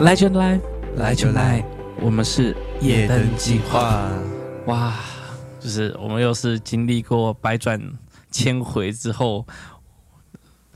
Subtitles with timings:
[0.00, 0.60] 来就来，
[0.96, 1.64] 来就来，
[2.00, 4.08] 我们是夜灯计划。
[4.66, 4.94] 哇，
[5.58, 7.80] 就是我们又是经历过百转
[8.30, 9.44] 千回之后，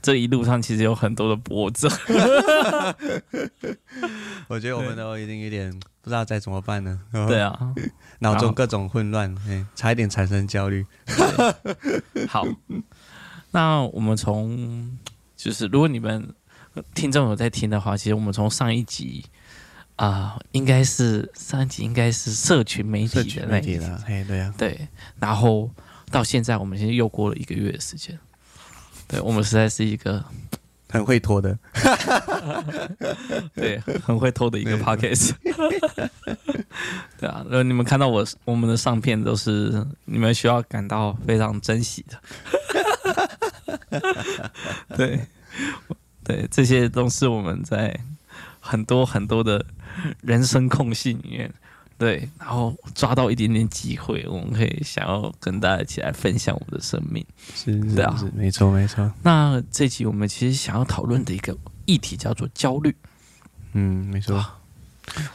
[0.03, 1.89] 这一路上其实有很多的波折。
[4.49, 5.71] 我觉得我们都已经有点
[6.01, 7.01] 不知道该怎么办呢。
[7.29, 7.57] 对啊，
[8.19, 10.85] 脑中各种混乱，哎，差一点产生焦虑。
[12.29, 12.45] 好，
[13.53, 14.99] 那我们从
[15.37, 16.35] 就是如果你们。
[16.95, 19.25] 听众有在听的话，其实我们从上一集
[19.97, 25.71] 啊、呃，应该是上一集应该是社群媒体的那一集了，哎，对啊，对，然后
[26.11, 28.19] 到现在我们现在又过了一个月的时间，
[29.07, 30.25] 对，我们实在是一个
[30.89, 31.59] 很会拖的，
[33.55, 35.33] 对，很会拖的一个 podcast，
[37.21, 42.19] 对啊，然后你们看到我我们的上片都是你们需要感到非常珍惜的，
[44.97, 45.21] 对。
[46.25, 47.99] 对，这些都是我们在
[48.61, 49.65] 很多很多的
[50.21, 51.53] 人生空隙里面，
[51.99, 59.13] 对，然后抓到一点点机会，我们可以想要跟大家一起来分享我们的生命，是，是，是，啊，没错，没错。
[59.23, 61.57] 那这集我们其实想要讨论的一个
[61.87, 62.95] 议题叫做焦虑，
[63.73, 64.45] 嗯，没错。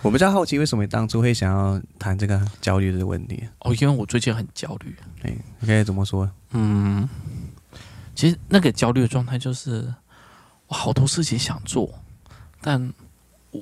[0.01, 3.43] 我比较好奇，为什么你当初会想要谈这个焦虑的问题？
[3.59, 4.95] 哦，因为我最近很焦虑。
[5.23, 6.31] 哎，你可以怎么说？
[6.51, 7.07] 嗯，
[8.15, 9.93] 其实那个焦虑的状态就是。
[10.67, 11.89] 我好多事情想做，
[12.61, 12.93] 但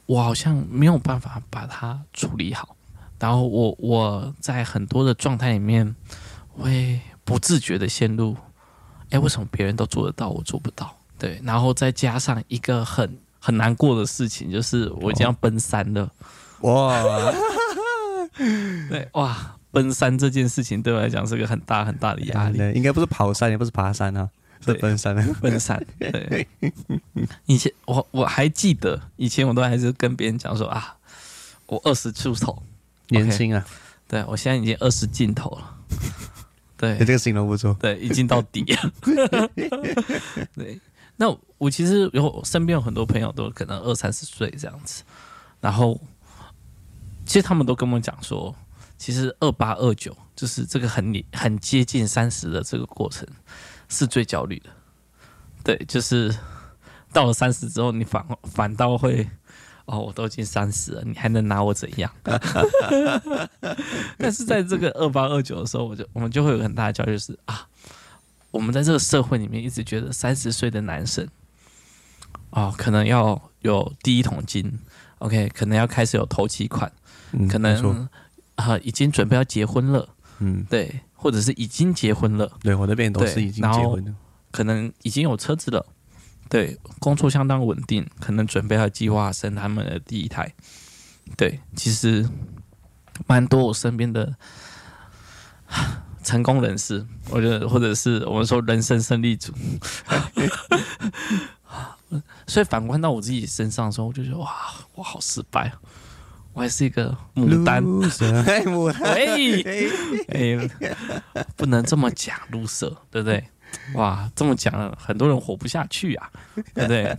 [0.05, 2.75] 我好像没有办法把它处理好。
[3.19, 5.95] 然后我我在很多的状态里面
[6.49, 8.35] 会不自觉的陷入，
[9.09, 10.93] 哎，为什么别人都做得到，我做不到？
[11.17, 16.11] 对，然后再加上一个很很难过的事情，就是我已经要奔三了。
[16.61, 17.01] 哇，
[18.89, 22.59] 对哇，奔三这件事情对我来讲是个很大很大的压力。
[22.73, 24.29] 应该不是跑山，也不是爬山啊。
[24.73, 25.85] 是奔三的奔三。
[25.99, 26.47] 对，
[27.45, 30.97] 以前我我还记得，以前我都还是跟别人讲说啊，
[31.67, 32.61] 我二十出头，
[33.09, 33.65] 年轻啊。
[34.07, 35.75] 对，我现在已经二十尽头了。
[36.77, 37.75] 对， 这个形容不错。
[37.79, 39.49] 对，已经到底了。
[40.53, 40.79] 对，
[41.17, 45.03] 那我其实有身边有很多朋友都可能二三十岁这样子，
[45.59, 45.99] 然后
[47.25, 48.53] 其实他们都跟我讲说，
[48.97, 53.27] 其实二八二九就是这个很很接近三十的这个过程。
[53.89, 54.69] 是最焦虑的，
[55.63, 56.35] 对，就是
[57.13, 59.27] 到了三十之后，你反反倒会，
[59.85, 62.11] 哦，我都已经三十了，你还能拿我怎样？
[64.17, 67.67] 但是在这个二八二九的时候，我就我们就会有很大的焦虑，是啊，
[68.51, 71.27] 我们在这个社会里面一直觉得三十岁的男生，
[72.49, 74.79] 哦，可能要有第一桶金
[75.19, 76.91] ，OK，可能要开始有头期款，
[77.31, 78.07] 嗯、可能
[78.55, 80.09] 啊、呃、已经准备要结婚了，
[80.39, 81.01] 嗯，对。
[81.17, 84.13] 或者是已经结婚了，对，我那边都是已经结婚了，
[84.51, 85.83] 可能已经有车子了，
[86.47, 90.53] 对，工作相当稳定，可能准备要计划生他们的第一胎，
[91.35, 92.29] 对，其实
[93.25, 94.35] 蛮多我身边的
[96.21, 99.51] 成功人士，我觉得或者是我们说人生胜利组，
[102.45, 104.53] 所以反观到我自己身上的时候，我就觉得哇，
[104.93, 105.71] 我好失败。
[106.55, 107.83] 我还是一个牡丹，
[109.03, 109.35] 哎，
[110.29, 110.69] 哎，
[111.57, 113.43] 不能这么讲，loser，对不对？
[113.93, 116.31] 哇，这么讲，很多人活不下去啊，
[116.73, 117.13] 对不对？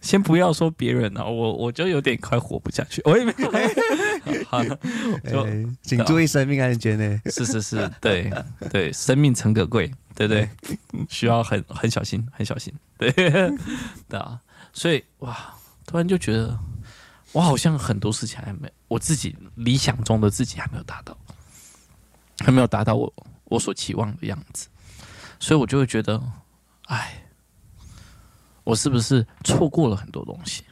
[0.00, 3.00] 先不要说别人了，我我就有点快活不下去。
[3.04, 3.52] 我也没有，
[4.48, 5.46] 好，就
[5.82, 7.20] 请注意生命安全呢。
[7.26, 8.28] 是是是，对
[8.72, 10.48] 对，生命诚可贵，对不对？
[11.08, 13.12] 需要很很小心，很小心，对
[14.10, 14.40] 对啊。
[14.72, 15.54] 所以哇，
[15.86, 16.58] 突然就觉得。
[17.32, 21.16] 我好像很多事情还没，我自己理想中的自己还没有达到，
[22.40, 23.12] 还没有达到我
[23.44, 24.66] 我所期望的样子，
[25.38, 26.20] 所以我就会觉得，
[26.86, 27.22] 哎，
[28.64, 30.64] 我是不是错过了很多东西，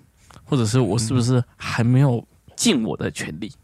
[0.44, 2.26] 或者是我是不是还没有
[2.56, 3.54] 尽我的全力？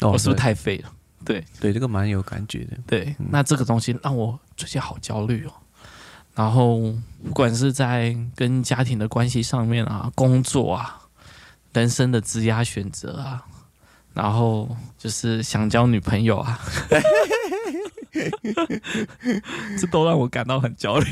[0.00, 0.92] 我是不是太废了？
[1.24, 2.78] 对对，这个蛮有感觉的。
[2.86, 5.52] 对，那这个东西让我最近好焦虑哦。
[6.36, 6.78] 然后
[7.24, 10.99] 不管是在跟家庭的关系上面啊，工作啊。
[11.72, 13.42] 人生的职业选择啊，
[14.12, 16.60] 然后就是想交女朋友啊，
[19.80, 21.06] 这都让我感到很焦虑。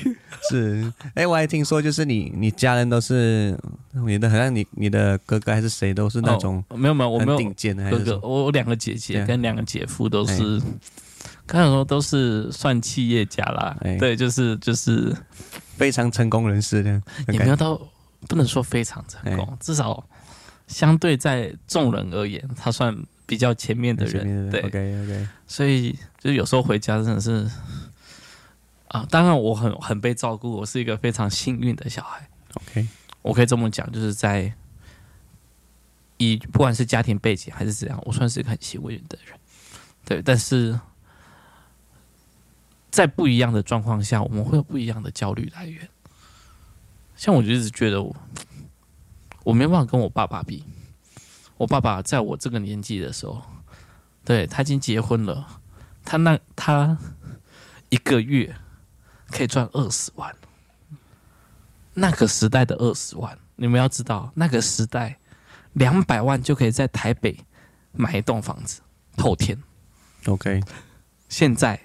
[0.51, 3.57] 是，哎，我还听说，就是你，你家人都是
[3.93, 10.61] 你的，好像你你的哥哥还是谁，都是那种没有没有，我没有顶尖的哥哥，我我两个姐姐跟两个姐夫都是，
[11.47, 15.15] 刚才说都是算企业家啦，对，就是就是
[15.77, 17.81] 非常成功人士的，也没有到
[18.29, 20.05] 不能说非常成功，至少。
[20.69, 25.29] 相对在众人而言，他算比较前面的人，对，OK OK。
[25.47, 27.51] 所以就有时候回家真的是
[28.89, 32.29] 啊，当然我很很被照顾，我是一个非常幸运的小孩。
[32.55, 32.87] OK，
[33.23, 34.53] 我可以这么讲，就是在
[36.19, 39.35] 以不管是家庭背景还是怎样，我算是一个很幸运的人，
[40.05, 40.23] 对。
[40.23, 40.79] 但是
[42.91, 45.89] 在不一样的状况下，我们会有不一样的焦虑来源。
[47.17, 48.15] 像我就一直觉得我，
[49.49, 50.63] 我没办法跟我爸爸比。
[51.57, 53.43] 我爸爸在我这个年纪的时候，
[54.23, 55.63] 对，他已经结婚了，
[56.05, 56.99] 他那他
[57.89, 58.55] 一个月
[59.31, 60.37] 可以赚二十万。
[61.95, 65.19] 那个时代的二十万，你们要知道，那个时代
[65.73, 67.39] 两百万就可以在台北
[67.93, 68.83] 买一栋房子，
[69.17, 69.59] 透天。
[70.27, 70.61] OK，
[71.31, 71.81] 现在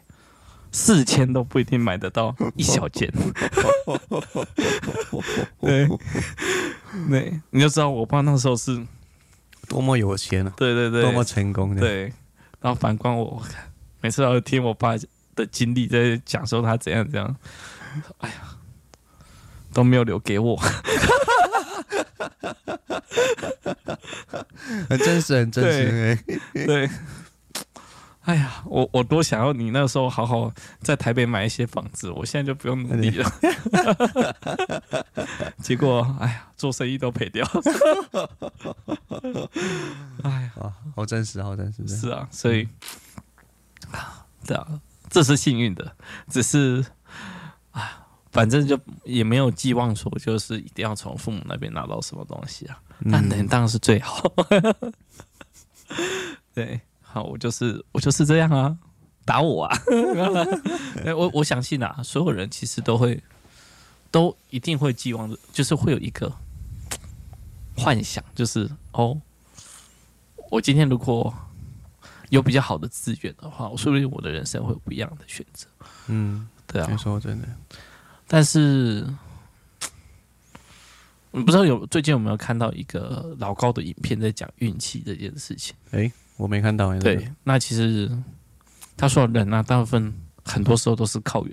[0.74, 3.10] 四千都不一定买得到一小间。
[5.62, 5.88] 对，
[7.10, 8.86] 对，你就知道我爸那时候是
[9.68, 10.54] 多么有钱啊！
[10.58, 11.82] 对对对，多么成功的。
[11.82, 12.14] 对，
[12.62, 13.42] 然后反观我，
[14.02, 14.96] 每次都听我爸
[15.36, 17.36] 的经历，在讲说他怎样怎样。
[18.20, 18.36] 哎呀。
[19.74, 20.56] 都没有留给我，
[24.88, 26.16] 很真实，很真实。
[26.54, 26.88] 对，对，
[28.24, 33.30] 哎呀，我我多想要你那时候好好在台北买一些房子，我现在就不用努力了。
[35.62, 37.46] 结果，哎呀，做生意都赔掉。
[40.24, 41.86] 哎呀，好真实，好真实。
[41.88, 42.68] 是啊，所以
[43.92, 44.66] 啊，对啊，
[45.10, 45.96] 这是幸运的，
[46.30, 46.86] 只是
[47.72, 48.00] 啊。
[48.32, 52.80] 反正就也没有寄望说，就是一定要从父母那边拿到什么东西啊。
[52.98, 54.24] 那能当然是最好。
[56.52, 56.82] 对，
[57.14, 58.76] 好，我就是我就是这样啊，
[59.24, 59.78] 打我啊！
[61.16, 63.22] 我我相信啊，所有人其实都会
[64.10, 66.36] 都一定会寄望着，就是会有一个
[67.78, 69.22] 幻想，就是哦，
[70.50, 71.32] 我今天如果
[72.30, 75.68] 有比较好的资源的话，我说不定我的人生会有不一样的选择。
[76.08, 77.48] 嗯，对啊，说真的。
[78.28, 79.08] 但是，
[81.30, 85.76] 我不知道有最近有没有看到一个老高的影片，在讲运气这件事情。
[85.92, 86.90] 哎，我没看到。
[86.90, 87.00] 欸。
[87.00, 88.12] 对，那其实
[88.96, 90.14] 他说人啊，大部分
[90.44, 91.46] 很多时候都是靠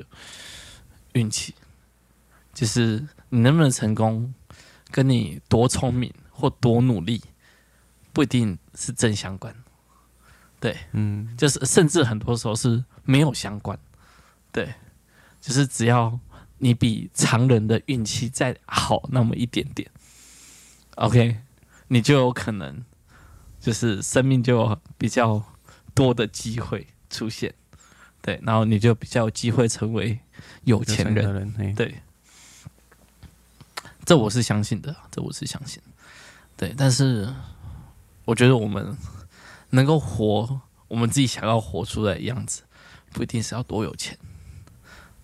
[1.12, 1.54] 运气，
[2.52, 4.34] 就是你能不能成功，
[4.90, 7.22] 跟你多聪明或多努力，
[8.12, 9.54] 不一定是正相关。
[10.58, 13.78] 对，嗯，就是甚至很多时候是没有相关。
[14.52, 14.74] 对，
[15.40, 16.18] 就是只要。
[16.62, 19.90] 你比常人的运气再好那么一点点
[20.96, 21.38] ，OK，
[21.88, 22.84] 你就有可能
[23.60, 25.40] 就是生命就比较
[25.94, 27.54] 多的机会出现，
[28.20, 30.18] 对，然后你就比较有机会成为
[30.64, 32.02] 有钱人，人对，
[34.04, 35.80] 这我是相信的，这我是相信，
[36.56, 37.32] 对，但是
[38.24, 38.96] 我觉得我们
[39.70, 42.62] 能够活我们自己想要活出来的样子，
[43.12, 44.18] 不一定是要多有钱，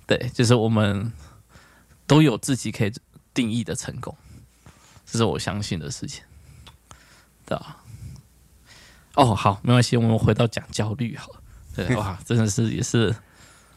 [0.07, 1.13] 对，就是我们。
[2.09, 2.93] 都有自己可以
[3.35, 4.17] 定义的成功，
[5.05, 6.23] 这是我相信的事情，
[7.45, 7.83] 对吧？
[9.17, 11.41] 哦，好，没关系，我们回到讲焦虑好了。
[11.75, 13.15] 对， 哇，真的是也是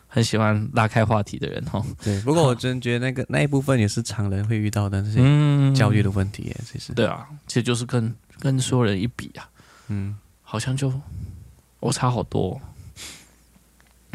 [0.08, 1.84] 很喜欢拉开话题的人哦。
[2.04, 6.94] 对，不过我真觉得那个那一部分也是常人会遇到的那些焦虑的问题耶，其实。
[6.94, 9.50] 对啊，其实就是跟跟所有人一比啊，
[9.88, 10.94] 嗯，好像就
[11.80, 12.62] 我差好多，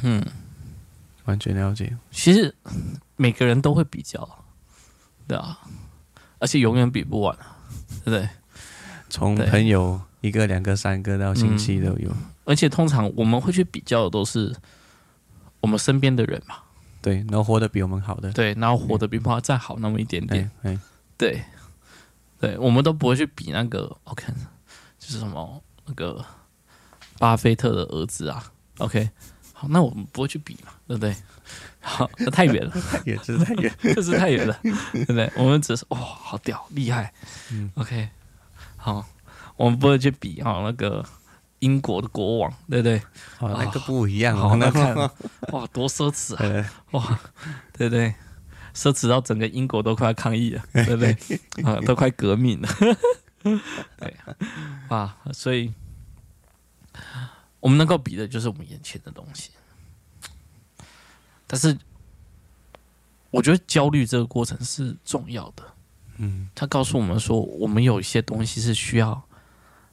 [0.03, 0.25] 嗯。
[1.27, 1.91] 完全了解。
[2.11, 2.55] 其实
[3.17, 4.29] 每个人都会比较，
[5.27, 5.59] 对啊，
[6.39, 7.35] 而且永远比不完，
[8.05, 8.29] 对不对？
[9.09, 12.09] 从朋友一个、两个、三个到星期都有。
[12.09, 14.55] 嗯，而且通常我们会去比较的都是
[15.61, 16.57] 我们身边的人嘛。
[17.03, 18.33] 对，然后活得比我们好的。
[18.33, 20.51] 对，然后活得比我们再好那么一点点。
[20.63, 20.79] 对，
[21.19, 21.43] 对，
[22.41, 23.95] 对，我们都不会去比那个。
[24.05, 24.25] OK，
[24.99, 26.25] 就是什么那个
[27.19, 28.51] 巴菲特的儿子啊。
[28.79, 29.11] OK。
[29.57, 31.15] 好那我们不会去比嘛，对不对？
[31.81, 35.31] 好，那太远了，太远，真是太远， 这是太远了，对不对？
[35.37, 37.13] 我们只是哇、哦，好屌，厉害。
[37.53, 38.09] 嗯，OK，
[38.77, 39.07] 好，
[39.57, 41.05] 我们不会去比哈，那个
[41.61, 43.01] 英国的国王，对不对？
[43.39, 44.95] 好，那个不一样，好，那 看，
[45.53, 47.21] 哇，多奢侈啊，哇，
[47.73, 48.15] 对不对？
[48.75, 51.17] 奢侈到整个英国都快要抗议了， 对不对？
[51.65, 52.69] 啊，都快革命了，
[53.99, 54.17] 对
[54.89, 55.73] 啊，所以。
[57.59, 59.49] 我们能够比的就是我们眼前的东西，
[61.47, 61.75] 但是
[63.31, 65.65] 我觉得焦虑这个过程是重要的。
[66.19, 69.24] 嗯，他告诉我们说，我们有一些东西是需要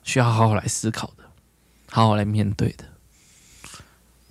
[0.03, 1.23] 需要好好来思考的，
[1.89, 2.85] 好好来面对的。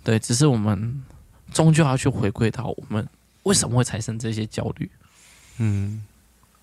[0.03, 1.05] 对，只是我们
[1.53, 3.09] 终究要去回归到我们
[3.43, 4.91] 为什么会产生这些焦虑。
[5.59, 6.05] 嗯，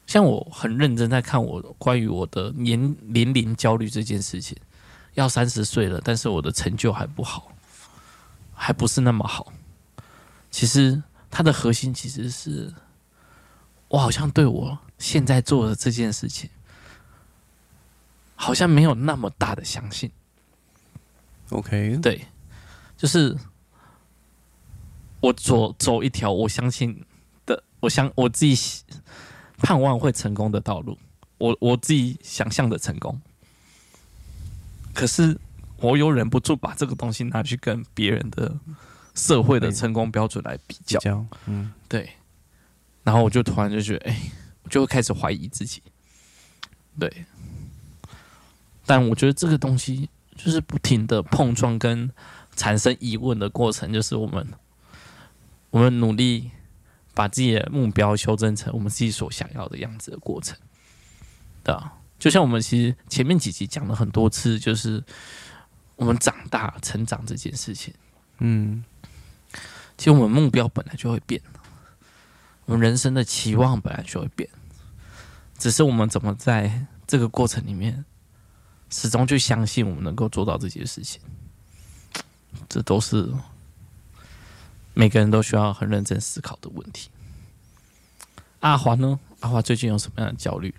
[0.06, 4.58] 像我很认真在看我关于我的年年龄焦虑这件事情。
[5.14, 7.52] 要三十岁了，但是我的成就还不好，
[8.54, 9.52] 还不是那么好。
[10.52, 12.72] 其实它的核心其实是，
[13.88, 16.48] 我好像对我现在做的这件事情，
[18.40, 20.10] 好像没有那么大的相信。
[21.50, 22.26] OK，对，
[22.96, 23.36] 就是
[25.20, 27.04] 我走走一条我相信
[27.46, 28.84] 的，我相我自己
[29.58, 30.98] 盼望会成功的道路，
[31.40, 33.20] 我我自己想象的成功。
[34.94, 35.38] 可是
[35.78, 38.56] 我又忍不住把这个东西拿去跟别人的
[39.16, 42.10] 社会的成功标准来比较，比较嗯，对，
[43.04, 44.22] 然后我就突然就觉得，哎，
[44.64, 45.82] 我就会开始怀疑自己，
[47.00, 47.26] 对。
[48.88, 52.10] 但我觉得这个东西就是不停的碰撞跟
[52.56, 54.48] 产生疑问的过程，就是我们
[55.70, 56.50] 我们努力
[57.14, 60.58] 把自己的目标修正成我们自己所想要的样子的过程，
[61.64, 61.94] 对啊。
[62.20, 65.04] 就像我们其实前面几集讲了很多次，就是
[65.98, 67.94] 我们长大成长这件事情。
[68.40, 68.84] 嗯，
[69.96, 71.40] 其实我们目标本来就会变，
[72.66, 74.50] 我们人生的期望本来就会变，
[75.60, 78.04] 只是我们怎么在这个过程里面
[78.90, 81.22] 始终就相信我们能够做到这些事情，
[82.70, 83.30] 这都是
[84.94, 87.10] 每个人都需要很认真思考的问题。
[88.62, 89.20] 阿华呢？
[89.42, 90.74] 阿华最近有什么样的焦虑？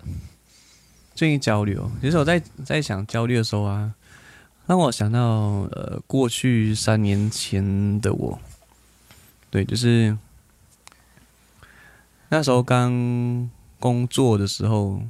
[1.15, 3.93] 最近焦虑哦，其实我在在想焦虑的时候啊，
[4.65, 8.39] 让我想到呃过去三年前的我，
[9.49, 10.17] 对，就是
[12.29, 13.49] 那时候刚
[13.79, 15.01] 工作的时候，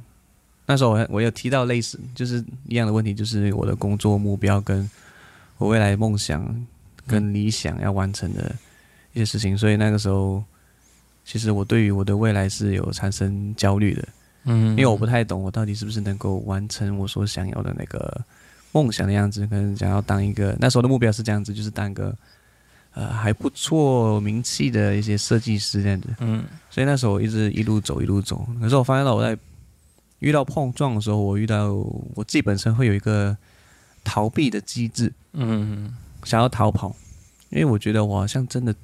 [0.70, 4.88] 那时候我我有提到类似就是一样的问题，就是我的工作目标跟
[5.58, 6.64] 我未来梦想
[7.08, 8.54] 跟理想要完成的
[9.12, 10.44] 一些事情，所以那个时候
[11.24, 14.08] 其实我对于我的未来是有产生焦虑的。
[14.44, 18.24] 嗯，因为我不太懂我到底是不是能够完成我所想要的那个
[18.70, 22.16] 梦想的样子，可能想要当一个那时候的目标是这样子，就是当一个
[22.94, 26.08] 呃还不错名气的一些设计师这样子。
[26.20, 29.36] 嗯，所以那时候我一直一路走一路走，可是我发现到我在
[30.20, 31.74] 遇到碰撞的时候，我遇到
[32.14, 33.36] 我自己本身会有一个
[34.04, 36.96] 逃避的机制，嗯，想要逃跑，
[37.50, 38.74] 因为我觉得我好像真的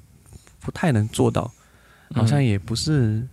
[0.59, 1.51] 不太能做到，
[2.13, 3.27] 好像也不是。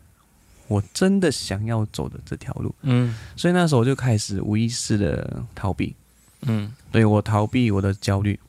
[0.67, 5.95] 我真的想要走的这条路，嗯，所以那时候我就开始无意识的逃避，
[6.41, 8.41] 嗯，对，我逃避我的焦虑，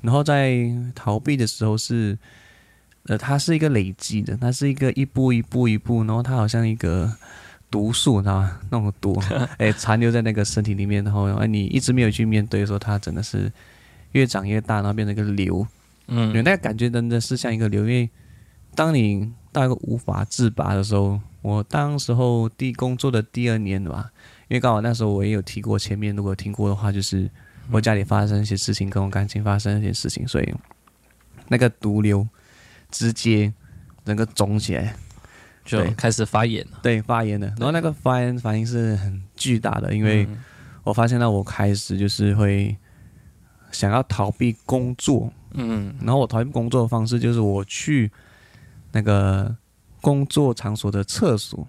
[0.00, 0.58] 然后在
[0.94, 2.18] 逃避的时候是，
[3.04, 7.14] 呃，它是一个累积的，它是一个一步一步一步，然后它好像一个
[7.70, 8.60] 毒素，你知道吗？
[8.70, 9.18] 那种毒，
[9.58, 13.50] 哎，残留在那个身体里面，然后哎，你一直没有去面对说，它真的是
[14.12, 15.66] 越长越大，然后变成一个瘤，
[16.08, 18.10] 嗯，有那个感觉真的是像一个瘤，因为
[18.74, 19.32] 当你。
[19.52, 24.08] 到一个无法自拔的时候，我当时候第工作的第二年吧，
[24.46, 27.28] 因为刚好那时候我也有提过，前面如果听过的话，就是
[27.72, 30.54] 我家里发生一些事情，跟我感情发生一些事情，所以
[31.48, 32.24] 那个毒瘤
[32.92, 33.52] 直接
[34.04, 34.94] 整个肿起来，
[35.70, 36.78] 就开始发炎了。
[36.82, 37.46] 对，发炎了。
[37.58, 40.28] 然后那个发炎反应是很巨大的，因为
[40.82, 42.76] 我发现到我开始就是会
[43.70, 48.10] 想要逃避工作，嗯，然后我逃避工作的方式就是我去。
[48.92, 49.56] 那个
[50.00, 51.64] 工作场所的厕所，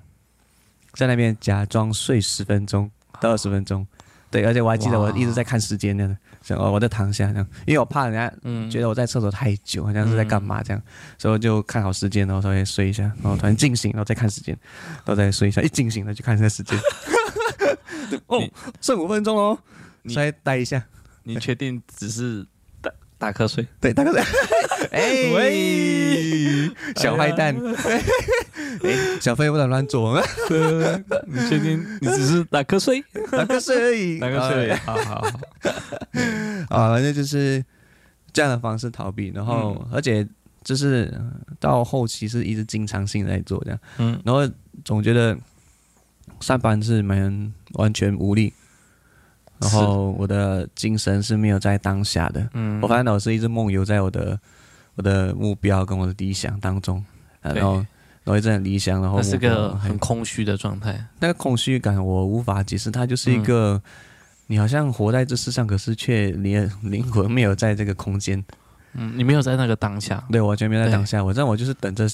[0.93, 2.89] 在那边假装睡十分钟
[3.19, 3.85] 到二十分钟，
[4.31, 10.81] 对，而且我还记得我一直在看时间那样，想哦，我在躺下这样，因为我怕人家觉得我在厕所太久，好像是在干嘛这样，
[11.17, 14.57] 所以我就看好时间，然后稍微睡一下，然后突然惊醒，然后再看时间，
[15.05, 16.77] 然后再睡一下，一惊醒了就看一下时间，
[18.27, 18.41] 哦，
[18.81, 19.57] 剩五分钟哦，
[20.09, 20.83] 稍微待一下，
[21.23, 22.45] 你确定只是？
[23.17, 24.23] 打瞌睡，对，打瞌睡。
[24.89, 25.31] 哎。
[25.31, 27.55] 喂，小坏蛋，
[28.83, 30.19] 哎，小飞不能乱做。
[31.27, 33.01] 你确定你只是打瞌睡？
[33.31, 34.79] 打瞌睡而已， 打瞌睡而已。
[34.79, 35.21] 好好
[36.69, 37.63] 好，啊，反正就是
[38.33, 40.27] 这样的方式逃避，然后而且
[40.63, 41.13] 就是
[41.59, 44.47] 到后期是一直经常性在做这样，嗯，然后
[44.83, 45.37] 总觉得
[46.39, 48.53] 上班是蛮完全无力。
[49.59, 54.39] 然后我的精神是没有在当下的，嗯，我发现我是一直梦游在我的
[54.95, 57.05] 我的目标跟我的理想当中，
[57.41, 57.85] 然后
[58.23, 63.81] 然后一直很理想，然后那是个很空虚的状态，那个空虚感我无法解释，它就是一个、嗯、
[64.47, 68.43] 你好像活在这世上，可是却连灵魂没有在这个空间，
[68.93, 72.09] 嗯，你没有在那个当下，对，我完全没有在当下，我知道我就是等着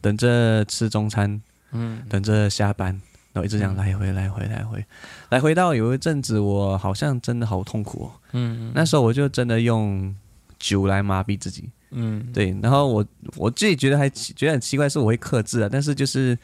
[0.00, 1.40] 等着吃中餐，
[1.72, 3.00] 嗯，等着下班。
[3.32, 4.82] 然后一直这样来回来回来回，
[5.28, 8.10] 来回到有一阵子，我好像真的好痛苦哦。
[8.32, 10.16] 嗯，那时候我就真的用
[10.58, 11.68] 酒来麻痹自己。
[11.90, 12.56] 嗯，对。
[12.62, 16.38] 然后我我自己觉得还觉得很奇怪，是我会克制啊，但是就是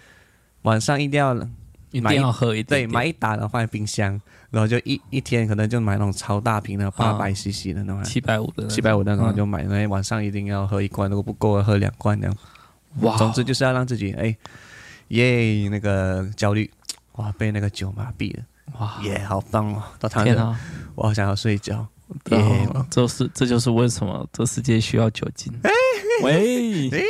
[0.63, 1.35] 晚上一定要
[1.91, 4.21] 一定要喝一对，买一打的放在冰箱，
[4.51, 12.37] 然后就一一天可能就买那种超大瓶的八百 CC 的那种，七百五的七百五的，那种就买，因为晚上一定要喝一罐，如果不够喝两罐那样。
[13.01, 14.37] 哇，总之就是要让自己哎
[15.09, 16.71] 耶那个焦虑。
[17.17, 18.43] 哇，被那个酒麻痹了，
[18.79, 19.83] 哇，耶，好棒哦！
[19.99, 20.59] 到台湾，天啊，
[20.95, 21.87] 我好想要睡觉。
[22.25, 25.53] 对耶，这是这就是为什么这世界需要酒精。
[26.23, 27.01] 喂， 哎，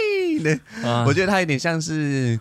[0.42, 2.38] 对，啊我觉得它有点像是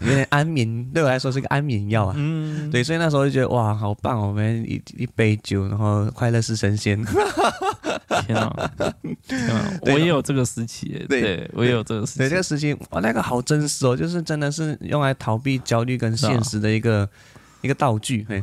[0.00, 2.14] 有点安眠，对我来说是个安眠药啊。
[2.16, 4.28] 嗯，对，所以那时候就觉得哇，好棒哦！
[4.28, 7.02] 我们一一杯酒，然后快乐是神仙。
[8.26, 8.70] 天啊，
[9.26, 12.42] 天啊，我也有这个时期耶，对对我也有这个时对，期这个。
[12.42, 17.08] 时期哇，那个好真实哦，就是真的是用来逃避焦虑跟现实的一个、
[17.62, 18.42] 一个道具，嘿，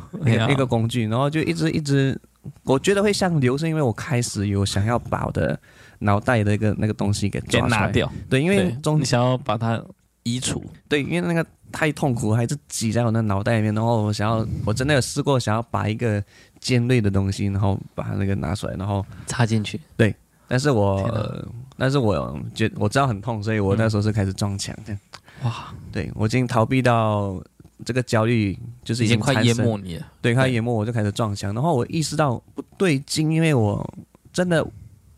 [0.50, 2.20] 一个工具，然后就一直一直，
[2.64, 5.60] 我觉得会像流，是因为我开始有想要把我的
[6.00, 9.82] 脑袋的一个那个东西给拿掉，对，因为对中你想要把它
[10.24, 16.24] 移除，对，因为那个太痛苦，还是挤在我的脑袋里面，然后我想要，我真的有试过想要把一个
[16.60, 19.80] 尖锐的东西，然后把它那个拿出来，然后，插进去。
[19.96, 20.16] 对
[20.48, 21.46] 但是我，呃
[21.78, 25.02] 但是我觉我知道很痛，所以我那时候是开始撞墙这样。
[25.44, 27.40] 哇，对我已经逃避到
[27.86, 30.06] 这个焦虑，就是已经快淹，没你了。
[30.22, 33.94] 对，快对淹没我就开始撞墙，然后我意识到不对劲，因为我
[34.32, 34.66] 真的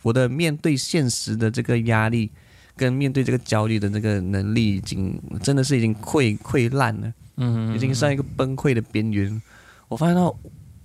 [0.01, 2.31] 我的面对现实的这个压力，
[2.75, 9.41] 跟面对这个焦虑的这个能力，已经真的是已经溃溃烂了，嗯，已经上一个崩溃的边缘。
[9.87, 10.35] 我发现到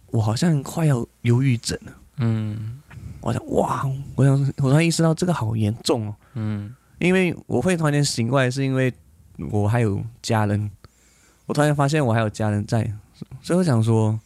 [0.06, 2.80] 我好像快要忧郁症了，嗯。
[3.20, 6.74] 我想哇，我想我突然意识到这个好严重哦，嗯。
[6.98, 8.92] 因为我会突然间醒过来，是因为
[9.50, 10.70] 我还有家人，
[11.46, 12.90] 我突然发现我还有家人在，
[13.42, 14.18] 所以我想说，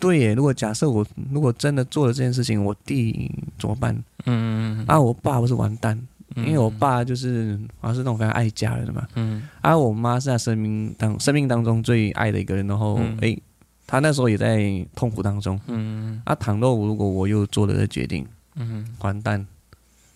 [0.00, 3.96] 对耶，如果假设我如果真的做了这件事情，我弟怎么办？
[4.26, 5.96] 嗯啊，我爸不是完蛋，
[6.34, 9.48] 嗯，因为我爸就是好像是那种非常爱家人的嘛，嗯。
[9.60, 13.16] 啊，我妈是他生命当生命当中最爱的一个人，然后嗯。
[13.20, 13.40] 诶，
[13.86, 16.20] 他那时候也在痛苦当中，嗯。
[16.24, 18.86] 啊，倘若如果我又做了这决定，嗯。
[19.00, 19.46] 完蛋，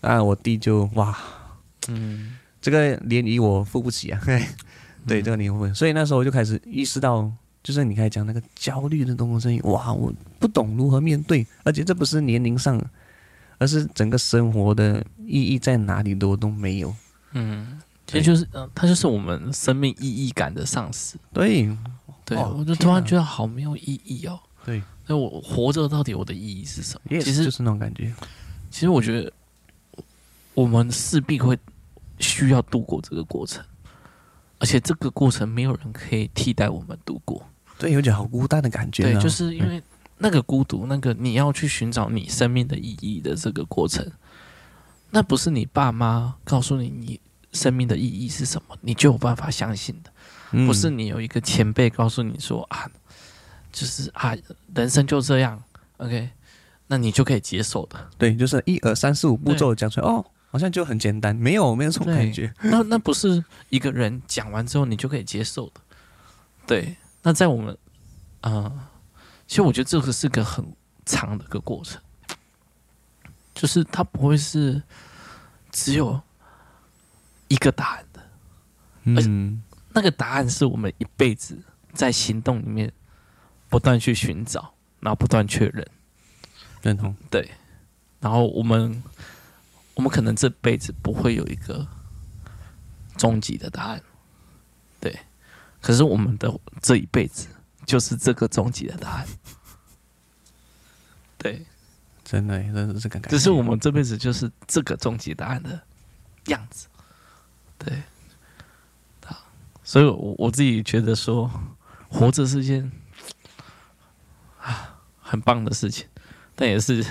[0.00, 1.16] 啊我弟就哇。
[1.88, 2.36] 嗯。
[2.60, 4.20] 这个涟漪我付不起啊！
[5.06, 7.30] 对，这个你会，所以那时候我就开始意识到，
[7.62, 12.80] 就是你开始讲那个焦虑的东西，哇，我不懂如何面对，而且这不是年龄上，
[13.58, 16.94] 而是整个生活的意义在哪里都都没有。
[17.32, 21.16] 嗯，其实就是呃，它就是我们生命意义感的丧失。
[21.32, 21.68] 对，
[22.24, 24.38] 对，哦我就突然觉得好没有意义哦。
[24.64, 27.16] 对，那我活着到底我的意义是什么？
[27.16, 28.12] 也其实就是那种感觉。
[28.70, 29.32] 其实我觉得，
[30.54, 31.56] 我们势必会
[32.18, 33.64] 需要度过这个过程，
[34.58, 37.42] 而且这个过程没有人可以替代我们度过。
[37.78, 39.02] 对，有点好孤单的感觉。
[39.02, 39.82] 对，就是因为
[40.18, 44.10] 那个孤独，那个你要去寻找你生命的意义的这个过程，
[45.10, 47.20] 那不是你爸妈告诉你你
[47.52, 50.10] 生命的意义是什么，你就有办法相信的。
[50.52, 52.88] 嗯不是你有一个前辈告诉你说啊，
[53.72, 54.34] 就是啊，
[54.74, 55.62] 人生就这样
[55.98, 56.30] ，OK，
[56.86, 58.08] 那你就可以接受的。
[58.16, 60.24] 对，就是一二三四五步骤讲出来，哦，
[60.56, 62.50] 好像就很简单，没有没有这种感觉。
[62.64, 65.80] 那那不是一个人讲完之后你就可以接受的。
[66.66, 67.76] 对，那在我们，
[68.40, 68.88] 呃，
[69.46, 70.64] 其实我觉得这个是个很
[71.04, 72.00] 长的一个过程，
[73.54, 74.82] 就是它不会是
[75.70, 76.18] 只有
[77.48, 78.22] 一个答案的，
[79.04, 81.58] 嗯，那个答案是我们一辈子
[81.92, 82.90] 在行动里面
[83.68, 85.86] 不断去寻找，然后不断确认。
[86.80, 87.14] 认同。
[87.28, 87.50] 对，
[88.20, 89.02] 然后我们
[89.96, 91.88] 我们可能这辈子不会有一个
[93.16, 94.02] 终极的答案，
[95.00, 95.18] 对，
[95.80, 97.48] 可是我们的这一辈子
[97.86, 99.26] 就是这个终极的答案，
[101.38, 101.64] 对，
[102.22, 103.30] 真的，真的是这个感觉。
[103.30, 105.80] 只是我们这辈子就是这个终极答案的
[106.48, 106.88] 样子，
[107.78, 108.02] 对，
[109.24, 109.48] 啊，
[109.82, 111.50] 所以我我自己觉得说，
[112.10, 112.92] 活着是件
[114.60, 116.06] 啊很棒的事情，
[116.54, 117.02] 但也是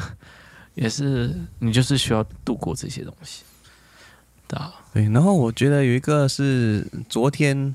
[0.75, 3.43] 也是你就是需要度过这些东西，
[4.47, 7.73] 对啊，对，然后我觉得有一个是昨天，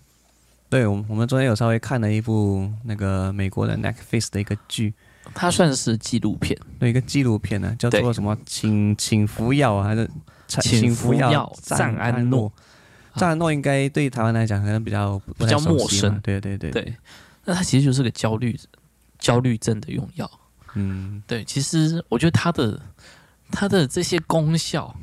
[0.68, 4.92] 对我们我们昨天有稍微看了一部那个美国的 Netflix 的一个剧，
[5.34, 8.36] 它算是纪录片，对一个纪录片呢，叫做什么？
[8.44, 10.08] 请请服药啊，还是
[10.46, 11.52] 请服药药？
[11.60, 12.52] 赞安诺，
[13.16, 13.52] 赞安诺。
[13.52, 16.20] 应该对台湾来讲可能比较比较陌生。
[16.20, 16.94] 对对对，对，
[17.46, 18.58] 那它其实就是个焦虑
[19.18, 20.30] 焦虑症的用药。
[20.74, 22.80] 嗯，对，其实我觉得它的
[23.50, 24.94] 它的这些功效，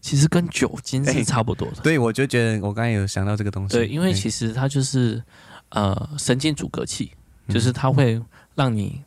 [0.00, 1.80] 其实跟酒精是差不多的。
[1.82, 5.22] 对，我就觉得我刚才有想到这个东西，对，因为其实它就是
[5.70, 7.12] 呃神经阻隔器，
[7.48, 8.20] 就是它会
[8.54, 9.02] 让你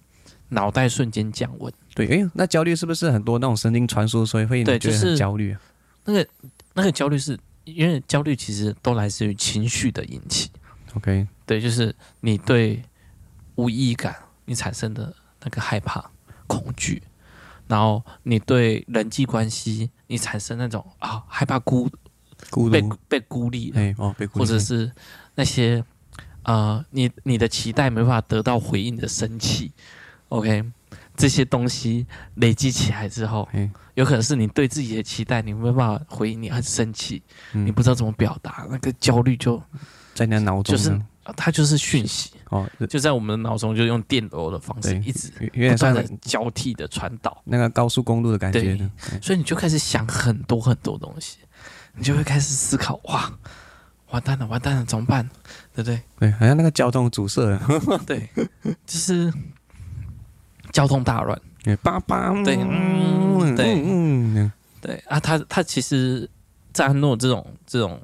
[0.50, 1.72] 脑袋瞬间降温。
[1.94, 5.62] 对，诶，那焦虑是不是很多那种神经传输，所以会对就是焦虑啊？
[6.06, 6.28] 那个
[6.74, 10.50] 那个焦虑是因为焦虑其实都来自于情绪的引起。
[10.94, 12.82] OK，对，就是你对
[13.56, 16.10] 无意义感你产生的那个害怕、
[16.48, 17.02] 恐惧，
[17.68, 21.90] 然后你对人际关系你产生那种啊害怕孤
[22.50, 23.72] 孤被，被孤立。
[23.72, 24.40] 了，哎哦，被孤立。
[24.40, 24.92] 或者是
[25.36, 25.84] 那些
[26.44, 29.72] 呃，你你的期待没办法得到回应的生气
[30.30, 30.64] ，OK，
[31.16, 37.22] 这些东西累积起来之后，嘿有可能是你对自己的期待，你没办法回应，你很生气，
[37.54, 37.66] 嗯。
[37.66, 39.62] 你不知道怎么表达，那个焦虑就
[40.14, 41.06] 在你的脑中就是呢？
[41.36, 48.90] 它就是讯息，哦，就在我们的脑中，就用电流的方式一直有有点像不断的交替的传导，那个高速公路的感觉对。
[49.22, 51.38] 所以你就开始想很多很多东西，
[51.96, 53.32] 你就会开始思考，哇，
[54.12, 55.30] 完蛋了，完蛋了，怎么办？
[55.76, 56.02] 对不对？
[56.20, 57.62] 对，好像那个交通阻塞了，
[58.08, 58.30] 对，
[58.86, 59.34] 就是
[60.72, 61.40] 交通大乱。
[61.64, 66.30] 对叭叭，对嗯对对啊，他他其实
[66.72, 68.00] 在安诺这种这种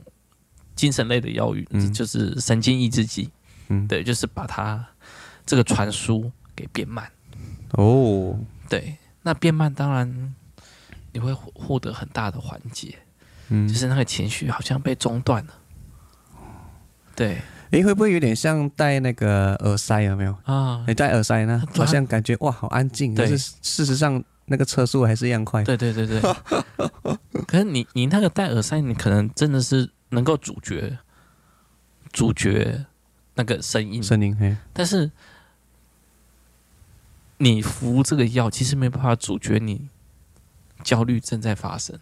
[0.75, 3.29] 精神类的药物，嗯就是神经抑制剂，
[3.73, 4.85] 嗯，对，就是把它
[5.45, 7.09] 这个传输给变慢。
[7.71, 8.37] 哦，
[8.69, 10.33] 对，那变慢当然
[11.11, 12.99] 你会获获得很大的缓解，
[13.49, 15.53] 嗯就，是那个情绪好像被中断了。
[17.15, 20.01] 对诶，会不会有点像戴那个耳塞？
[20.01, 20.35] 有没有？
[20.45, 25.63] 啊，你戴耳塞呢，好像感觉哇，好安静，但是事实上那个车速还是一样快。
[25.63, 26.21] 对对对对。
[27.47, 30.99] 可是你你那个戴耳塞，你可能真的是能够阻绝
[32.11, 32.85] 阻绝
[33.35, 35.09] 那个声音，声音，嘿，但是
[37.37, 39.89] 你服这个药，其实没办法阻绝你
[40.83, 41.97] 焦虑正在发生。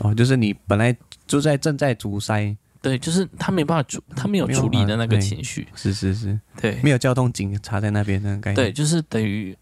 [0.00, 5.66] 哦，就是你本来就在正在阻塞，对，就是他没办法处，他没有处理的那个情绪。
[5.74, 8.56] 是是是，对没有交通警察在那边那个概念。
[8.56, 9.56] 对，就是等于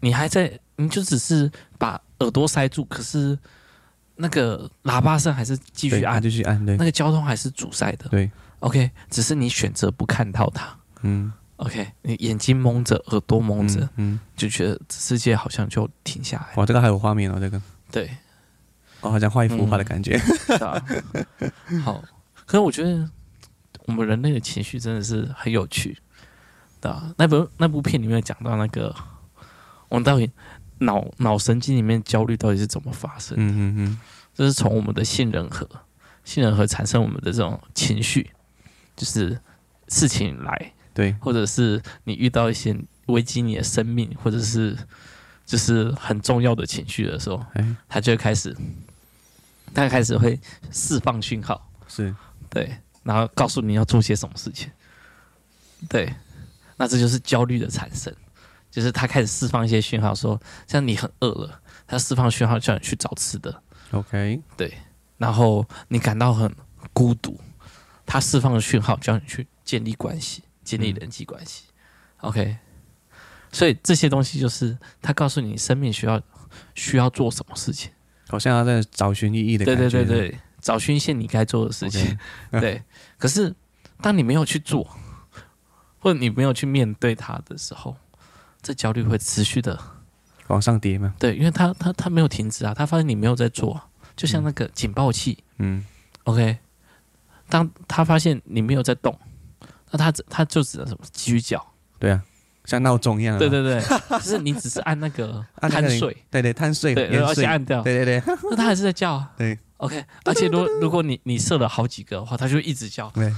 [0.00, 3.36] 你还在，你就只是把耳朵塞住，可是
[4.16, 8.08] 那个喇叭声还是继，续按，继续按，对那个交通还是阻塞的。
[8.10, 10.76] 对，OK，只是你选择不看到它。
[11.02, 16.54] 嗯，OK，你眼睛蒙着，耳朵蒙着，嗯，嗯，就觉得世界好像就停下来。
[16.56, 17.60] 哇，这个还有画面哦，这个
[17.92, 18.10] 对，
[19.00, 20.18] 哦，好像画一幅画的感觉。
[21.84, 22.02] 好，
[22.46, 23.08] 可是我觉得
[23.86, 25.96] 我们人类的情绪真的是很有趣，
[26.80, 27.14] 对啊。
[27.16, 28.94] 那部那部片里面讲到那个，
[29.88, 30.28] 我们到底
[30.78, 33.36] 脑脑神经里面焦虑到底是怎么发生？
[33.38, 34.00] 嗯嗯嗯，
[34.34, 35.68] 这是从我们的杏仁核，
[36.24, 38.28] 杏仁核产生我们的这种情绪，
[38.98, 39.40] 就是
[39.86, 44.76] 事情来，对，或者是你遇到一些危及你的生命，或者是
[45.46, 48.54] 就是很重要的情绪的时候，哎，他就会开始，
[49.72, 50.38] 他开始会
[50.72, 52.14] 释放讯号，是，
[52.50, 54.68] 对，然后告诉你要做些什么事情，
[55.88, 56.12] 对，
[56.76, 58.12] 那这就是焦虑的产生，
[58.70, 64.76] 就是他开始释放一些讯号说，像你很饿了，他释放讯号叫你去找吃的，OK，对，
[65.16, 66.52] 然后你感到很
[66.92, 67.40] 孤独，
[68.08, 71.64] 它释放的讯号叫你去建立关系，建立人际关系。
[72.22, 72.56] OK，
[73.52, 76.20] 所以这些东西就是它告诉你生命需要
[76.74, 77.92] 需要做什么事情。
[78.28, 80.04] 好像要在找寻意义的对感觉。
[80.04, 82.18] 对对对，找寻一些你该做的事情。
[82.52, 82.82] 对，
[83.18, 83.54] 可是
[84.00, 84.88] 当你没有去做，
[85.98, 87.94] 或者你没有去面对它的时候，
[88.62, 89.78] 这焦虑会持续的。
[90.48, 91.14] 往上叠吗。
[91.18, 95.44] 对，因为它它它没有停止啊，它发现你没有在做啊，就像那个警报器。
[95.58, 95.84] 嗯
[96.24, 96.58] ，OK，
[97.48, 99.16] 当他发现你没有在动，
[99.90, 101.64] 那他只他就只能什么继续叫。
[101.98, 102.22] 对啊，
[102.64, 103.38] 像闹钟一样。
[103.38, 103.80] 对对对，
[104.10, 107.44] 就是你只是按那个 贪睡，对对，贪睡，对，而且延睡。
[107.44, 108.34] 按掉，对对对。
[108.50, 109.32] 那他还是在叫啊。
[109.36, 113.32] 对，OK，而且如如果你你设了好几个的话，他就一直叫，对，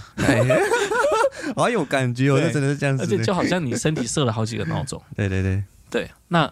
[1.57, 3.03] 好有感觉哦，对这真的是这样子。
[3.03, 5.01] 而且就好像你身体设了好几个闹钟。
[5.17, 6.51] 对对对，对，那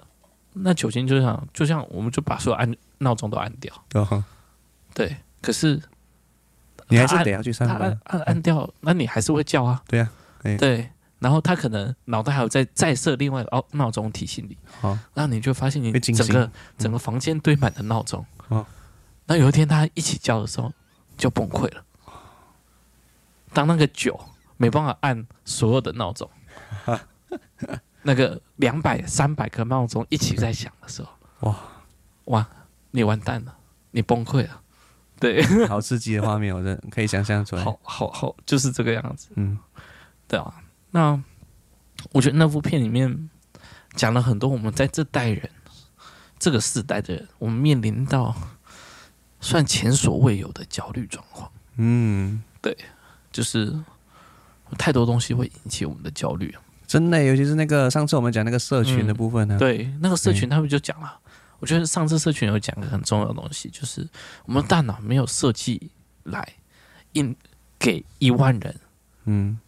[0.54, 4.24] 那酒精就像就像我们就把所有按闹钟都按掉，哦，
[4.94, 5.80] 对，可是
[6.88, 8.20] 你还是得要去上班他按。
[8.20, 9.82] 按按掉，那你还是会叫啊。
[9.86, 10.10] 对啊，
[10.42, 18.24] 哎对，然后他可能脑袋还有在再设另外哦闹钟提醒你，好，然后你就发现你整个整个房间堆满了闹钟。
[18.48, 18.64] 哦
[19.26, 20.72] 那有一天他一起叫的时候
[21.16, 21.84] 就崩溃了。
[23.52, 24.18] 当那个酒
[24.56, 26.30] 没办法按所有的闹钟，
[28.02, 31.56] 那个两百三百个闹钟一起在响的时候，哇
[32.24, 32.48] 哇，
[32.90, 33.54] 你完蛋了，
[33.90, 34.60] 你崩溃了。
[35.20, 37.64] 对，好刺激的画面，我真的可以想象出来。
[37.64, 39.28] 好好好，就是这个样子。
[39.34, 39.58] 嗯，
[40.26, 40.54] 对啊，
[40.90, 41.20] 那
[42.12, 43.28] 我觉得那部片里面
[43.94, 45.50] 讲了很多我们在这代人、
[46.38, 48.34] 这个世代的人，我们面临到
[49.40, 52.76] 算前所未有的焦虑状况，嗯，对
[53.32, 53.76] 就是
[54.76, 56.54] 太多东西会引起我们的焦虑。
[56.86, 59.58] 真的，尤其是那个上次我们讲那个社群的部分呢。
[59.58, 61.18] 对，那个社群他们就讲了，
[61.58, 64.06] 我觉得上次社群有讲个很重要的东西，就是
[64.44, 65.90] 我们大脑没有设计
[66.24, 66.54] 来
[67.12, 67.34] 应
[67.78, 68.74] 给一万人
[69.24, 69.58] 嗯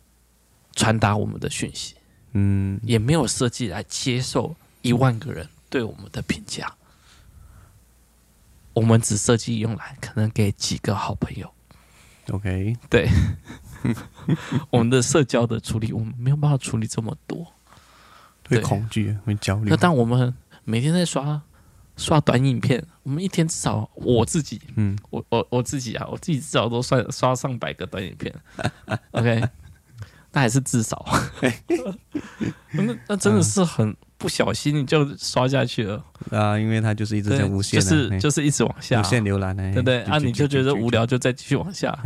[0.74, 1.96] 传达我们的讯息。
[2.32, 6.72] 嗯，也没有设计来接受一万个人对我们的评价，
[8.72, 11.52] 我们只设计用来可能给几个好朋友。
[12.30, 13.08] OK，对，
[14.70, 17.52] 我们的社交的处理，我们没有办法处理这么多，
[18.48, 19.68] 会恐惧，会焦虑。
[19.68, 21.42] 那当我们每天在刷
[22.00, 28.34] 刷短影片，我们一天至少我自己，嗯，我我我自己啊，我自己至少都算刷上百个短影片，
[29.12, 29.42] OK，
[30.32, 31.04] 那还是至少，
[32.72, 36.02] 那那真的是很不小心你就刷下去了。
[36.30, 40.02] 啊，因为它就是一直在无限，就是就是一直往下，无限浏览，对不对？
[40.04, 41.96] 啊，你就觉得无聊，就再继续往下。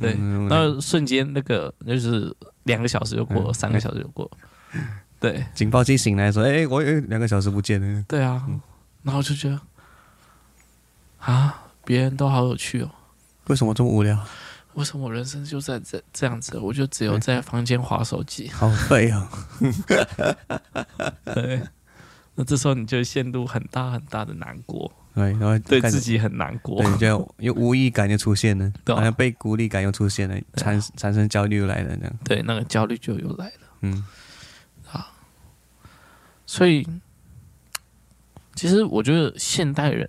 [0.00, 0.14] 对，
[0.48, 4.80] 那瞬间那个就是两个小时就过了，三个小时就过了。
[5.20, 8.44] 对，警报器醒来说：“哎，我有两个小时不见了。”对啊，
[9.04, 9.60] 然后就觉得
[11.18, 12.90] 啊，别人都好有趣哦，
[13.46, 14.18] 为什么这么无聊？
[14.74, 16.58] 为什么我人生就在这这样子？
[16.58, 19.28] 我就只有在房间划手机， 好废哦！
[21.32, 21.62] 对，
[22.34, 24.90] 那这时候你就陷入很大很大的难过。
[25.14, 32.12] 对，然后对自己很难过，对，就又无意感就出现了，对好像被孤立感又出现了，产产生焦虑又来了，这样。
[32.24, 33.60] 对，那个焦虑就又来了。
[33.82, 34.04] 嗯，
[34.90, 35.06] 啊，
[36.46, 36.84] 所以
[38.54, 40.08] 其实我觉得现代人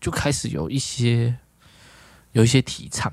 [0.00, 1.36] 就开始有一些
[2.32, 3.12] 有一些提倡，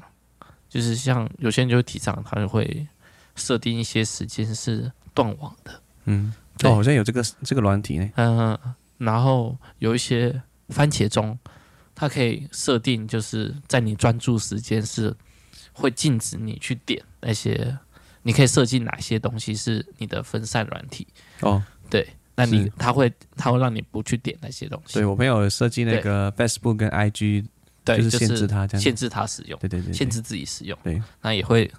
[0.68, 2.88] 就是像有些人就会提倡，他就会
[3.36, 5.82] 设定一些时间是断网的。
[6.06, 8.10] 嗯，哦，好像有这个这个软体呢。
[8.16, 8.58] 嗯，
[8.98, 10.42] 然后有一些。
[10.70, 11.36] 番茄钟，
[11.96, 15.12] 它可以设定，就是在你专注时间是
[15.74, 17.76] 会禁止你去点那些，
[18.22, 21.08] 你可以设计哪些东西是你的分散软体
[21.40, 21.64] 哦。
[21.90, 22.08] 对，
[22.40, 24.94] 那你他会他会让你不去点那些东西。
[24.94, 27.46] 对，我朋友设计那个 Facebook 跟 IG，
[27.84, 30.78] 对，就是限制他这样，限制它使用，对对对，限制自己使用。
[30.84, 31.70] 对，那也会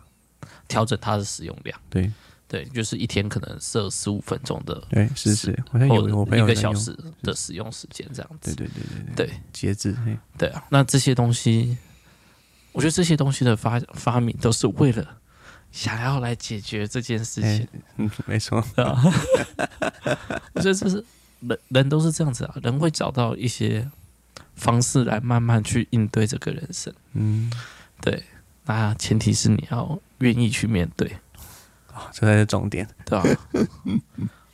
[0.68, 1.80] 调整它的使用量。
[1.88, 2.10] 对。
[2.46, 6.92] 对，就是一天可能设十五分钟的，对，是是，好像有我朋友一个小时
[7.22, 8.82] 的使用时间这样子，对对对
[9.14, 9.40] 对对，对。
[9.52, 9.96] 节制，
[10.36, 11.78] 对啊，那这些东西，
[12.72, 15.16] 我觉得这些东西的发发明都是为了
[15.72, 21.04] 想要来解决这件事情，嗯，没错，我觉得这是
[21.40, 23.88] 人人都是这样子啊，人会找到一些
[24.56, 27.50] 方式来慢慢去应对这个人生，嗯，
[28.00, 28.22] 对，
[28.64, 31.08] 那前提是你要愿意去面对。
[31.92, 32.10] 啊。
[32.12, 33.24] 这才是重点，对 吧？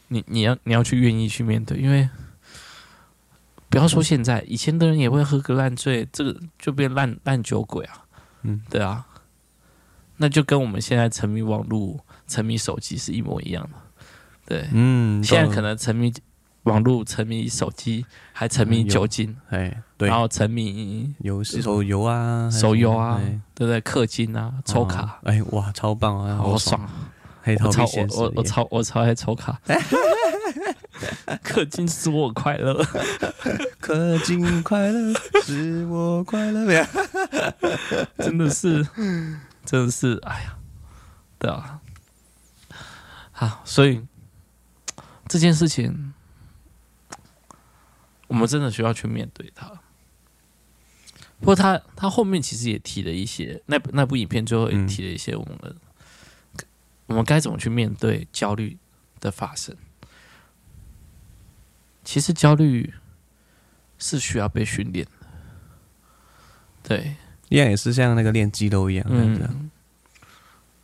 [0.09, 2.09] 你你要你要去愿意去面对，因为
[3.69, 8.05] 不要说现在，以前的人也会喝个烂醉，这个就变烂烂酒鬼啊。
[8.43, 9.06] 嗯，对啊，
[10.17, 13.71] 那就跟我们现在沉迷网络、沉迷手机是一模一样的。
[14.47, 16.13] 对，嗯，现在可能沉迷
[16.65, 23.21] 网络、沉迷手机，还沉迷酒精，哎，对，然后沉迷游戏、手游啊、手游啊，
[23.55, 23.81] 对不对？
[23.81, 26.81] 氪金啊，抽卡，哎哇，超棒啊，好爽。
[27.63, 29.57] 我超我我我超我超爱抽卡，
[31.45, 32.83] 氪金使我快乐，
[33.81, 36.85] 氪金快乐使我快乐，
[38.19, 38.85] 真的是，
[39.67, 40.57] 真的是，哎呀，
[41.39, 41.81] 对啊，
[43.33, 44.07] 好，所以
[45.29, 46.15] 这件事情，
[48.29, 49.71] 我们真的需要去面对它。
[51.39, 55.59] 不过他他后面其实也提了一些，那部那部影片最后也提了一些我们。
[55.63, 55.77] 嗯
[57.09, 58.77] 我们该怎么去面对焦虑
[59.21, 59.77] 的发生？
[62.03, 62.95] 其实焦虑
[63.97, 65.29] 是需要被训练的，
[66.83, 67.15] 对，
[67.49, 69.71] 一样也是像那个练肌肉一样，嗯，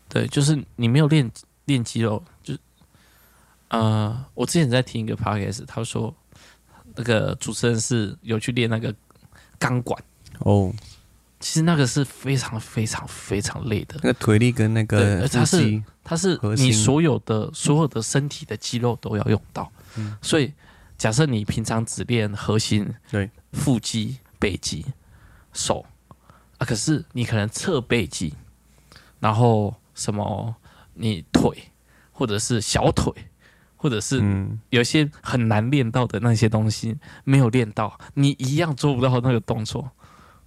[0.09, 1.31] 对，就是你没有练
[1.65, 2.55] 练肌肉，就
[3.69, 6.15] 呃，我之前在听一个 podcast，他说
[6.95, 8.95] 那个主持人是有去练那个
[9.59, 10.03] 钢管。
[10.41, 10.73] 哦。
[11.41, 20.53] 其实那个是非常非常非常累的，那个腿力跟那个它是它是你所有的所有的身体的肌肉都要用到，嗯，所以
[20.97, 23.29] 假设你平常只练核心、对。
[23.55, 24.87] 腹肌、背肌、
[25.53, 25.85] 手
[26.63, 28.35] 啊，可是你可能侧背肌，
[29.19, 30.55] 然后什么
[30.95, 31.65] 你腿
[32.13, 33.13] 或者是小腿，
[33.77, 34.23] 或者是
[34.71, 39.91] 有些很难练到的那些东西没有练到，你一样做不到那个动作。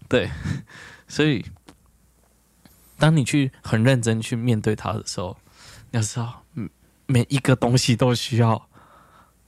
[0.08, 0.30] 对，
[1.06, 1.43] 所以
[2.97, 5.36] 当你去很认真去面对它的时候，
[5.91, 6.45] 你要知道，
[7.08, 8.69] 每一个东西都需要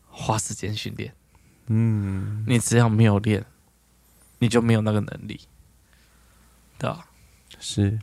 [0.09, 1.13] 花时间训练。
[1.67, 3.45] 嗯，你只要没有练，
[4.39, 5.39] 你就没有那个能力，
[6.77, 7.07] 对吧？
[7.59, 7.99] 是。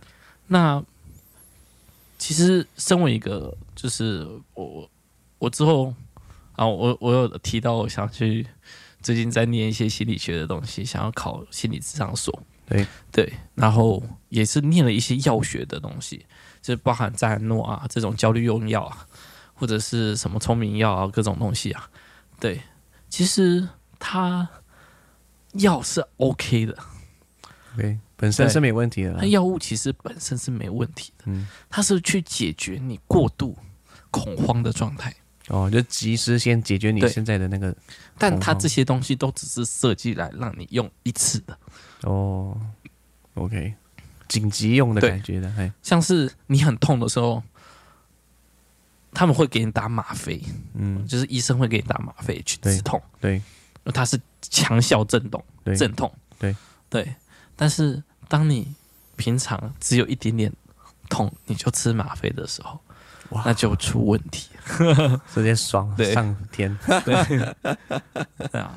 [0.46, 0.82] 那
[2.18, 4.88] 其实，身为一个，就是我，
[5.38, 5.94] 我之后
[6.52, 8.46] 啊，我我有提到，我想去。
[9.02, 12.42] 最近在念一些心理学的东西，想要考心理咨商所。
[12.64, 16.24] 对对，然后也是念了一些药学的东西，
[16.62, 19.06] 就包含赞诺啊这种焦虑用药啊，
[19.52, 21.90] 或者是什么聪明药啊各种东西啊。
[22.40, 22.62] 对，
[23.10, 24.48] 其实它
[25.52, 26.74] 药是 OK 的。
[27.76, 29.18] 对，本身是没问题的啦。
[29.20, 33.56] 那药物其实本身是没问题的，嗯，它是去解决你过度
[34.10, 35.14] 恐慌的状态。
[35.48, 37.74] 哦，就及时先解决你现在的那个，
[38.16, 41.58] 但它这些东西都只是设计来让你用一次的。
[42.04, 42.58] 哦
[43.34, 43.74] ，OK，
[44.26, 47.42] 紧急用的感觉的，嘿，像是你很痛的时候，
[49.12, 53.42] 他们会给你打吗啡，嗯，就是医生会给你打吗啡去止痛，对，
[53.92, 56.56] 它是强效震动，对镇痛，对。
[56.88, 57.14] 对。
[57.56, 58.74] 但是当你
[59.16, 60.52] 平常只有一点点
[61.08, 62.80] 痛，你就吃吗啡的时候，
[63.30, 64.50] 哇，那就出问题，
[65.32, 66.12] 直接爽对。
[66.12, 67.54] 上天， 对，
[68.50, 68.72] 对啊。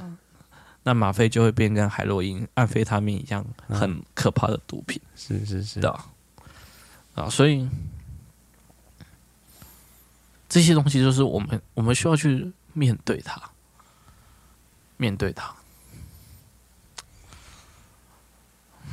[0.83, 6.05] 那吗啡就会变跟海洛因、安非他命一样很可怕的毒品，是是是，的啊，
[7.15, 7.67] 啊，所以
[10.47, 13.41] 这些东西就是我们我们需要去面对它，
[14.95, 15.53] 面对它。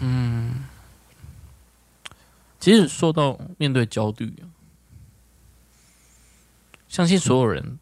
[0.00, 0.64] 嗯，
[2.60, 4.34] 其实说到面对焦虑，
[6.88, 7.78] 相信所有人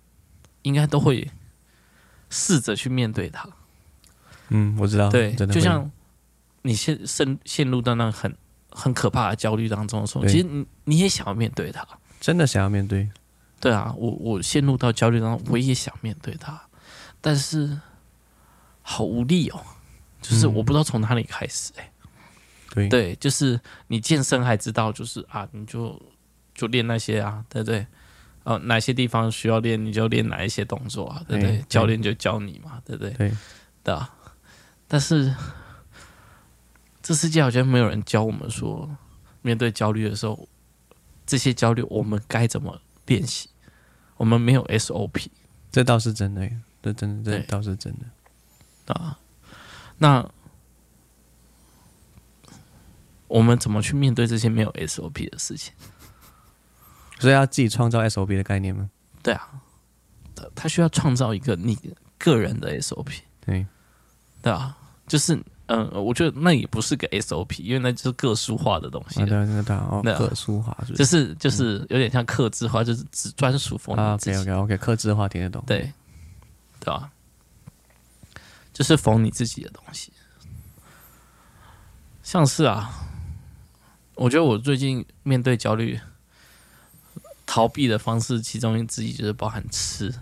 [0.62, 1.30] 应该都会
[2.30, 3.48] 试着去面对它。
[4.48, 5.90] 嗯，我知道，对，就像
[6.62, 8.36] 你陷陷陷入到那很
[8.70, 11.86] 很可怕的焦虑当中的时候，其实你你也想要面对它。
[12.20, 13.10] 真的想要面对，
[13.60, 16.62] 对啊，我我陷入到焦虑当中，我也想面对它，
[17.20, 17.80] 但是
[18.82, 19.60] 好无力哦，
[20.20, 21.91] 就是我不知道从哪里开始哎、
[22.74, 26.00] 对对，就是你健身还知道，就是啊，你就
[26.54, 27.86] 就练那些啊，对不对？
[28.44, 31.58] 哦、哪些地方需要练，你就练哪一些动作啊，对不对？
[31.58, 33.12] 对教练就教你嘛，对不对？
[33.12, 33.32] 对，
[33.84, 34.12] 的啊。
[34.88, 35.32] 但是
[37.00, 38.90] 这世界好像没有人教我们说，
[39.42, 40.48] 面对焦虑的时候，
[41.24, 43.48] 这些焦虑我们该怎么练习？
[44.16, 45.26] 我们没有 SOP，
[45.70, 46.48] 这倒是真的，
[46.82, 47.94] 这真的这对倒是真
[48.86, 48.94] 的。
[48.94, 49.18] 啊。
[49.98, 50.28] 那
[53.32, 55.72] 我们怎么去面对这些没有 SOP 的事情？
[57.18, 58.90] 所以要自己创造 SOP 的概念吗？
[59.22, 59.48] 对啊，
[60.34, 61.78] 他他需要创造一个你
[62.18, 63.66] 个人的 SOP，对，
[64.42, 65.34] 对啊，就是
[65.66, 70.18] 嗯，我觉得那也不是个 SOP，因为那就是个数化的东西啊，对，那个对哦，对啊。
[70.18, 70.76] 个书化？
[70.86, 71.06] 就是？
[71.06, 75.90] 是就是有点像客制化，就是只专属 for 啊，OK 己，OK OK，克制化听得懂，对，
[76.80, 77.10] 对啊？
[78.74, 80.12] 就是缝你自己的东西，
[82.22, 82.90] 像是啊，
[84.14, 85.98] 我觉得我最近面对焦虑，
[87.46, 90.14] 逃避的方式，其中之一就是包含吃，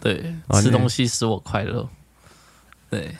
[0.00, 1.88] 对，吃东西使我快乐，
[2.90, 3.16] 对，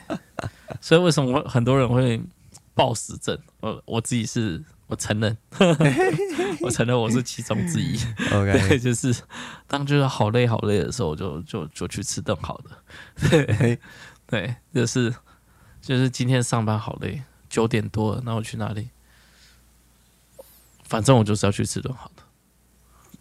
[0.81, 2.21] 所以为什么很多人会
[2.73, 3.37] 暴食症？
[3.61, 5.35] 我我自己是我承认，
[6.61, 7.97] 我承认我是其中之一。
[8.29, 9.13] 对，，OK，就是
[9.65, 13.29] 当觉得好累好累的时候，就就就去吃顿好的。
[13.29, 13.79] 对，
[14.27, 15.13] 对，就是
[15.81, 18.89] 就是今天上班好累，九点多了，那我去哪里？
[20.83, 22.23] 反正我就是要去吃顿好的。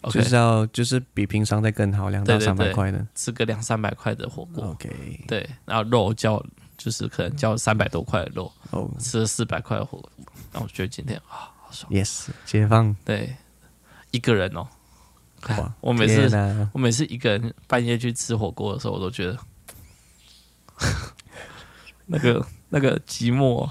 [0.02, 3.04] OK，就是要就是比平常再更好，两到三百块的。
[3.14, 4.64] 吃个两三百块的火锅。
[4.66, 6.40] ，OK，对，然后肉叫
[6.76, 8.88] 就是可能叫三百多块的肉，哦。
[9.00, 10.10] 吃了四百块的火锅，
[10.52, 11.90] 那我觉得今天啊好爽。
[11.90, 13.34] ，Yes，解放，对，
[14.12, 14.68] 一个人哦，
[15.48, 16.30] 哇， 我每次
[16.72, 19.38] 我每次一个人半夜去吃火锅的时候，我都觉得
[22.06, 23.68] 那个那个寂寞，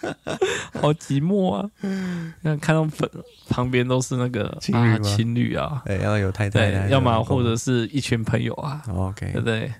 [0.80, 1.70] 好寂寞啊！
[2.42, 3.08] 那看到旁
[3.48, 9.72] 旁边都是那个啊情侣吗情侣啊，对，要有太太对，要么或者是一群朋友啊，对 OK，对不对？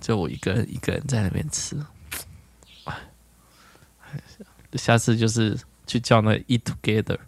[0.00, 1.76] 就我一个人一个人在那边吃，
[2.84, 2.94] 哎
[4.74, 5.56] 下次就是
[5.86, 7.18] 去叫那个 Eat Together。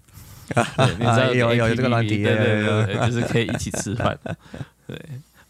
[0.48, 4.18] 对你知道有有有这个软 APP 体对对对，就是可以一起吃饭。
[4.86, 4.98] 对，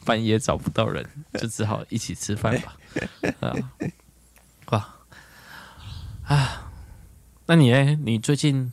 [0.05, 1.05] 半夜找不到人，
[1.35, 2.77] 就只好一起吃饭吧。
[3.41, 3.55] 啊，
[4.71, 4.89] 哇
[6.29, 6.71] 啊！
[7.47, 7.99] 那你呢？
[8.05, 8.71] 你最近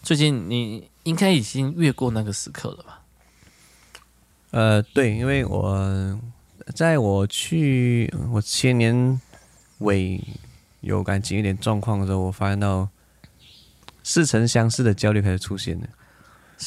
[0.00, 3.02] 最近你应该已经越过那个时刻了吧？
[4.52, 6.20] 呃，对，因为我
[6.76, 9.20] 在我去我前年
[9.78, 10.22] 尾
[10.82, 12.88] 有感情有点状况的时候，我发现到
[14.04, 15.88] 似曾相识的焦虑开始出现了。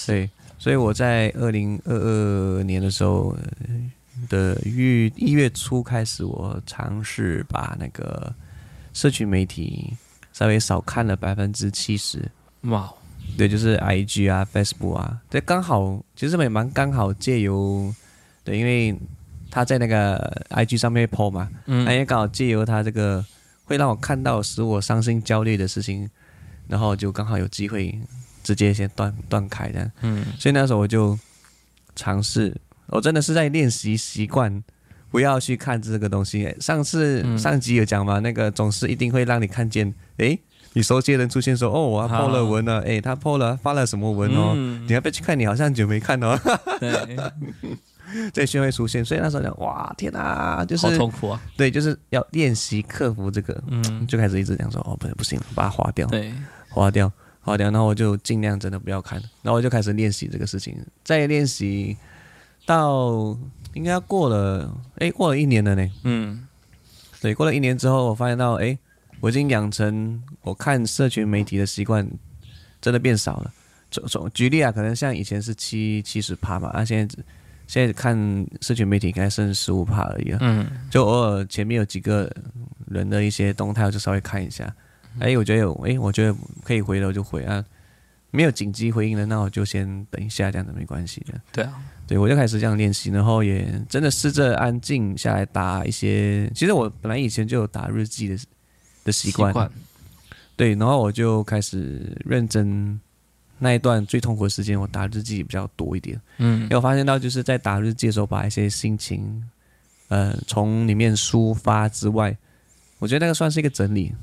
[0.06, 3.34] 对，所以我在二零二二年的时候
[3.66, 3.92] 呃
[4.28, 8.36] 的月一月初开始，我尝试把那个
[8.94, 9.94] 社群媒体
[10.34, 12.30] 稍微少看了百分之七十。
[12.62, 12.92] 哇，
[13.38, 17.94] 对，就是 I G 啊，Facebook 啊，对，刚好其实也蛮刚好借由，
[18.44, 18.98] 对，因为
[19.50, 20.18] 他在那个
[20.50, 21.84] I G 上面 po 嘛，嗯。
[21.86, 23.26] 那也刚好借由他这个
[23.66, 26.10] 会让我看到使我伤心焦虑的事情，
[26.68, 28.00] 然后就刚好有机会
[28.44, 30.26] 直接先断断开这样，嗯。
[30.40, 31.18] 所以那时候我就
[31.96, 32.56] 尝试，
[32.88, 34.64] 我真的是在练习习惯
[35.12, 36.56] 不要去看这个东西。
[36.60, 40.40] 上次、嗯、上集有讲嘛，那个总是一定会让你看见，诶，
[40.74, 45.38] 你熟悉的人出现说，哦，我 po 了文了，诶，他 po 了发了什么文哦，嗯、你要不要去看？
[45.38, 46.40] 你好像很久没看哦。
[46.80, 46.92] 对。
[48.34, 51.42] 这些会出现，所以那时候讲哇天哪，就是好痛苦啊！
[51.56, 56.34] 对，就是要练习克服这个，嗯，就开始一直讲说哦，不行不行，把它划掉，对，
[56.68, 57.10] 划掉，
[57.40, 61.96] 划掉，然后我就尽量真的不要看，然后我就开始练习这个事情，再练习
[62.66, 63.38] 到
[63.74, 66.48] 应该过了，哎，过了一年了呢，嗯，
[67.22, 68.78] 对，过了一年之后，我发现到，哎，
[69.20, 72.08] 我已经养成我看社群媒体的习惯，
[72.82, 73.54] 真的变少了。
[73.90, 77.24] 总总举例啊，可能像以前是七七十趴嘛，啊，现在。
[77.68, 82.30] 现在看社群媒体应该剩十五趴而已了，嗯，就偶尔前面有几个
[82.88, 84.66] 人的一些动态，我就稍微看一下。
[85.20, 87.64] 哎、嗯，我觉得有，哎，我觉得可以回的我就回啊，
[88.30, 91.40] 没有紧急回应的，那我就先等一下，这样子没关系的。
[91.54, 91.82] 对啊，
[92.12, 96.52] 对，我就开始这样练习，然后也真的试着安静下来打一些。
[96.54, 98.38] 其实我本来以前就有打日记的
[99.06, 99.72] 的习惯。
[100.58, 103.00] 对，然后我就开始认真。
[103.60, 106.20] 那一段最痛苦的时间，我打日记比较多一点。
[106.40, 109.42] 嗯，因为我发现到就是在打日记的时候，把一些心情，
[110.10, 112.36] 呃，从里面抒发之外，
[113.00, 114.14] 我觉得那个算是一个整理。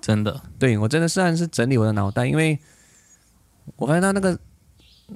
[0.00, 2.56] 真的，对，我真的算是整理我的脑袋，因为
[3.74, 4.38] 我发现到那个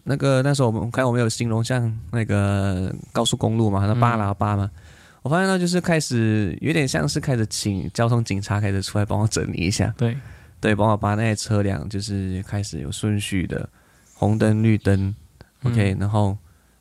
[0.04, 4.80] 那个那时候我们看我们有形容像那个高速公路嘛，那巴拉巴嘛，嗯、
[5.22, 9.94] 我发现到就是开始有点像是开始请交通警察开始出来帮我整理一下。
[9.96, 10.16] 对。
[10.58, 13.68] 对，帮我把那些车辆就是开始有顺序的
[14.14, 15.14] 红灯、绿灯
[15.62, 16.36] ，OK，嗯，然后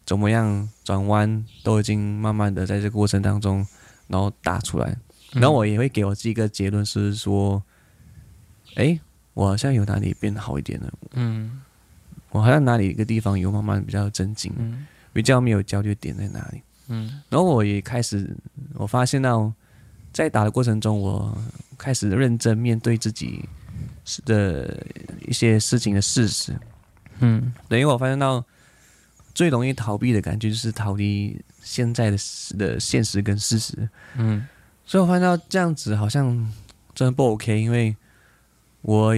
[0.05, 3.67] 怎么样转弯都已经慢慢的在这个过程当中，
[4.07, 4.95] 然后打出来，
[5.33, 7.61] 然后我也会给我自己一个结论是说，
[8.75, 8.97] 哎，
[9.33, 11.61] 我好像有哪里变得好一点了，嗯，
[12.35, 18.35] 我好像哪里一个地方有慢慢比较镇静，嗯，比较没有焦虑点在哪里，嗯，然后我也开始
[18.73, 19.51] 我发现到
[20.11, 21.37] 在打的过程中，我
[21.77, 23.47] 开始认真面对自己。
[24.07, 24.85] 是的
[25.27, 26.55] 一些事情的事实，
[27.21, 28.45] 嗯，等于我发现到
[29.33, 32.17] 最容易逃避的感觉就是逃离现在的
[32.55, 34.47] 的现实跟事实，嗯，
[34.85, 36.27] 所以我发现到这样子好像
[36.93, 37.97] 真的不 OK，因为
[38.83, 39.15] 我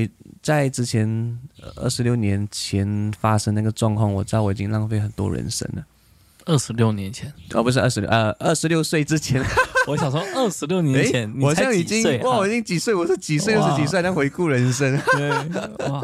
[0.47, 1.37] 在之前
[1.75, 5.85] 二十六年前发生那个状况，我知道我已经浪费很多人生了。
[6.45, 9.43] 二十六年前哦，不是二十六，呃，二十六岁之前。
[9.87, 12.95] 我想说，二十六年前，我现在已经哇，我已经几岁？
[12.95, 13.55] 我是几岁？
[13.55, 14.01] 又是几岁？
[14.01, 14.97] 在回顾人生。
[15.17, 15.29] 对，
[15.89, 16.01] 哇，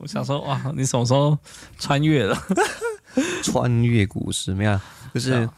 [0.00, 1.36] 我想说，哇，你什么时候
[1.78, 2.34] 穿越了？
[3.44, 4.80] 穿越古时没有？
[5.12, 5.52] 就是，啊、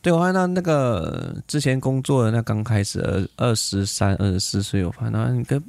[0.00, 5.62] 对我看到那个之前工作的那刚开始二二十三、二十四岁，我发现到你跟，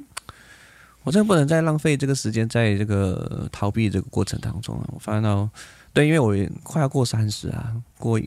[1.04, 4.88] 我真的不能再浪费这个时间在这个逃避这个过程当中了。
[4.92, 5.48] 我发现到。
[5.94, 8.18] 对，因为我快要过三十啊，过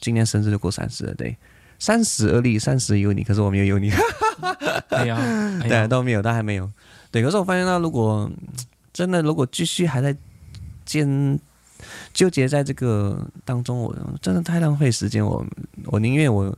[0.00, 1.14] 今年生日就过三十了。
[1.16, 1.36] 对，
[1.78, 3.92] 三十而立，三十有你，可是我没有有你。
[4.88, 5.20] 哎呀，
[5.68, 6.66] 对啊，都没有，都还没有。
[7.10, 8.30] 对，可是我发现到，如果
[8.90, 10.16] 真的如果继续还在
[10.86, 11.38] 坚
[12.14, 15.22] 纠结在这个当中，我真的太浪费时间。
[15.22, 15.44] 我
[15.84, 16.56] 我宁愿我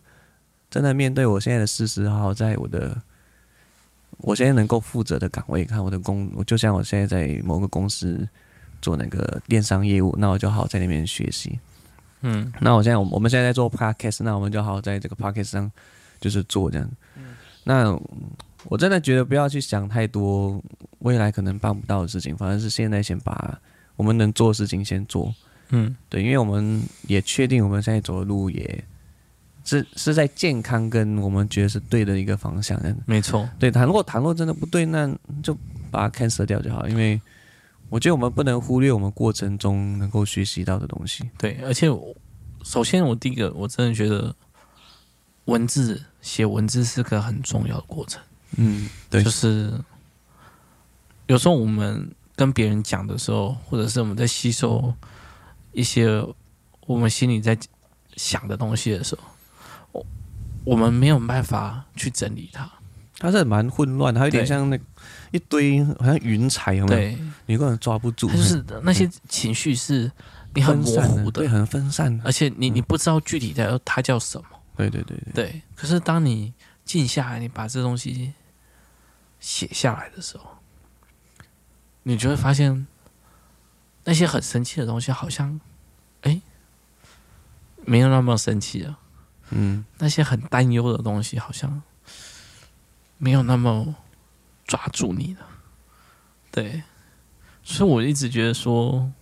[0.71, 2.97] 真的面对我现在的事实，好好在我的
[4.23, 8.29] 我现在能够负责的岗位，看我的工，我就像我现在在某个公司。
[8.81, 11.57] 做那个电商业务，那我就好在那边学习。
[12.23, 15.71] 嗯，那我现在我们现在在做 podcast，那我们就好在这个 podcast 上
[16.21, 16.91] 就是做这样。
[17.17, 17.23] 嗯，
[17.63, 17.97] 那
[18.65, 20.61] 我真的觉得不要去想太多
[20.99, 23.57] 未来可能办不到的事情，反正是现在先把
[23.95, 25.33] 我们能做的事情先做。
[25.69, 28.85] 嗯，对，因为我们也确定我们现在走的路也
[29.65, 32.81] 是是在健康跟我们觉得是对的一个方向。
[33.07, 35.09] 没错，对，倘若倘若真的不对，那
[35.43, 35.57] 就
[35.91, 37.21] 把它 cancel 掉就好，因为。
[37.89, 41.29] 我觉得我们不能忽略我们过程中能够学习到的东西。
[41.37, 41.87] 对，而且
[42.63, 44.35] 首先我第一个，我真的觉得
[45.45, 48.19] 文字写文字是个很重要的过程。
[48.57, 49.79] 嗯，对，就是
[51.27, 54.95] 有时候我们跟别人讲的时候，或者是我们在吸收
[55.73, 56.27] 一些
[56.87, 57.55] 我们心里在
[58.17, 59.32] 想的东西的时候，我
[60.65, 62.71] 我们没有办法去整理它，
[63.19, 64.79] 它是蛮混乱，它有点像那。
[65.33, 67.01] 一堆好像云彩，有没有？
[67.01, 68.29] 对，你根本抓不住。
[68.29, 70.13] 就是那些 情绪是
[70.55, 74.45] 你很模糊的，对，很分散，而且你你不知道具体的它叫什么。
[74.77, 75.33] 对对对对。
[75.33, 76.53] 对，可是当你
[76.85, 78.35] 静下来，你把这东西
[79.41, 80.51] 写下来的时候，
[82.03, 82.87] 你就会发现
[84.05, 85.59] 那些很生气的东西，好像
[86.21, 86.43] 哎，
[87.87, 88.99] 没有那么生气了。
[89.53, 91.83] 嗯，那些很担忧的东西，好像
[93.19, 93.95] 没有那么。
[94.65, 95.47] 抓住你了，
[96.51, 96.83] 对，
[97.63, 99.13] 所以我一直觉得说，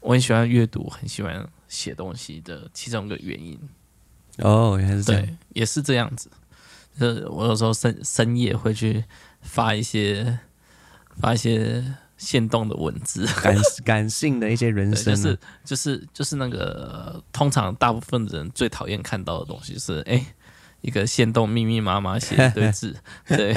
[0.00, 3.56] 我很喜欢阅读，很喜欢写东西的其中一个原因。
[4.38, 6.30] 哦，原来是这样，对，也是这样子。
[6.98, 9.04] 就是我有时候深深夜会去
[9.42, 10.40] 发一些
[11.20, 20.12] 发一些限动的文字，感 感性的一些人生、啊，就是就是就是那个通常大部分人最讨厌看到的东西，就是哎。
[20.12, 20.26] 欸
[20.80, 22.96] 一个线动密密麻麻写一堆字，
[23.26, 23.52] 对，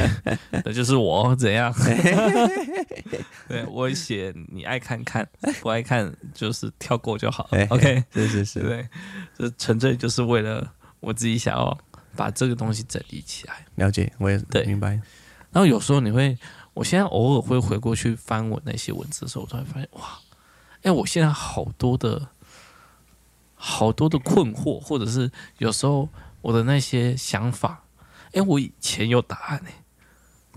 [0.66, 1.72] 那就是我怎样？
[3.47, 5.30] 对，我写你爱看看，
[5.62, 7.64] 不爱看就是跳过就好了。
[7.70, 8.89] OK，是是是，对，
[9.38, 10.68] 这纯粹就是为了
[10.99, 11.78] 我自己想要
[12.16, 13.68] 把这个东西整理起来。
[13.76, 14.99] 了解，我也对明白。
[15.51, 16.36] 然后有时候你会，
[16.74, 20.20] 我现在偶尔会回过去翻我那些文字的时候，我突然发现，哇，
[20.84, 22.30] 哎，我现在好多的
[23.56, 26.10] 好多的困惑，或者是有时候。
[26.44, 27.84] 我的那些想法，
[28.34, 29.84] 哎，我以前有答案哎，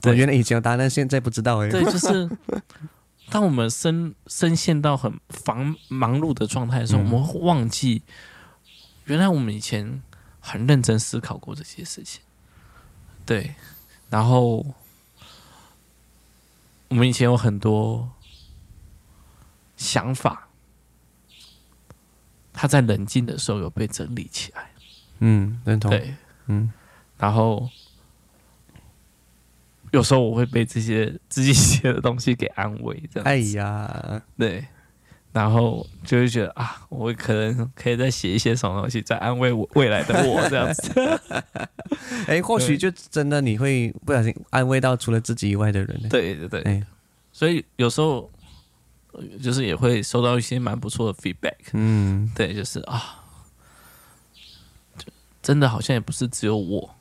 [0.00, 1.68] 对，原来以前有答案，但现在不知道哎。
[1.68, 2.26] 对，就是
[3.28, 8.00] 当我们深深陷到很繁忙碌的状态的时候，嗯、我们会忘记
[9.04, 10.02] 原来我们以前
[10.40, 12.22] 很认真思考过这些事情。
[13.26, 13.54] 对，
[14.08, 14.64] 然后
[16.88, 18.10] 我们以前有很多
[19.76, 20.48] 想法，
[22.52, 24.70] 他在冷静的时候有被整理起来。
[25.18, 25.90] 嗯，认同。
[25.90, 26.14] 对，
[26.46, 26.70] 嗯，
[27.18, 27.68] 然后
[29.92, 33.24] 有时候我会被这些自己写的东西给安慰，这样。
[33.24, 34.66] 哎呀，对，
[35.34, 41.20] 然后就会觉得啊，我可能可以再写一些什么东西，再安慰我未来的我，这样子。
[42.26, 46.08] 哎，或许就真的你会不小心安慰到除了自己以外的人。
[46.08, 46.82] 对对对，哎，
[47.32, 48.30] 所以有时候
[49.42, 51.56] 就是也会收到一些蛮不错的 feedback。
[51.72, 53.20] 嗯，对，就是啊。
[55.42, 56.94] 真的好像也不是只有我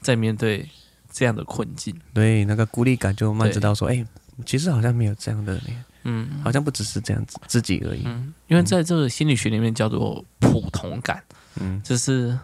[0.00, 0.68] 在面对
[1.10, 4.06] 这样的困境，对，那个孤立感就慢慢知道说，哎、欸，
[4.46, 5.60] 其实好像没有这样的，
[6.04, 8.02] 嗯，好像不只是这样子自己而已。
[8.04, 11.22] 嗯，因为在这个心理学里面叫做普通感，
[11.60, 12.38] 嗯，就是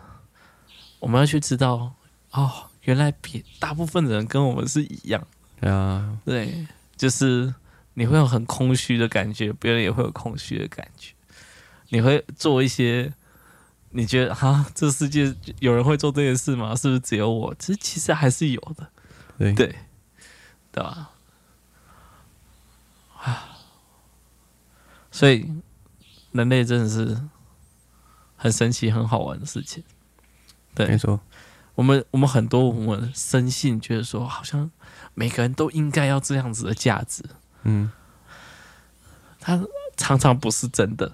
[0.99, 1.93] 我们要去知道，
[2.33, 2.51] 哦，
[2.83, 5.27] 原来别大部分的人跟我们是一样，
[5.61, 7.55] 对啊，对，就是
[7.95, 11.13] 你会有很空虚的感觉，别人也会有空虚的感觉，
[11.91, 13.13] 你会做一些。
[13.93, 16.77] 你觉得哈，这世界有人会做这件事吗？
[16.77, 17.53] 是不是只有我？
[17.59, 18.89] 其实其实还是有的，
[19.37, 19.75] 对对，
[20.71, 21.11] 对吧？
[23.21, 23.49] 啊，
[25.11, 25.51] 所以
[26.33, 27.21] 人类真的是
[28.37, 29.83] 很神奇、很好玩的事情。
[30.75, 31.21] 对，没错，
[31.75, 34.71] 我们我们很多我们深信觉得说，好像
[35.15, 37.25] 每个人都应该要这样子的价值。
[37.65, 37.91] 嗯，
[39.41, 39.61] 他
[39.97, 41.13] 常常不是真的，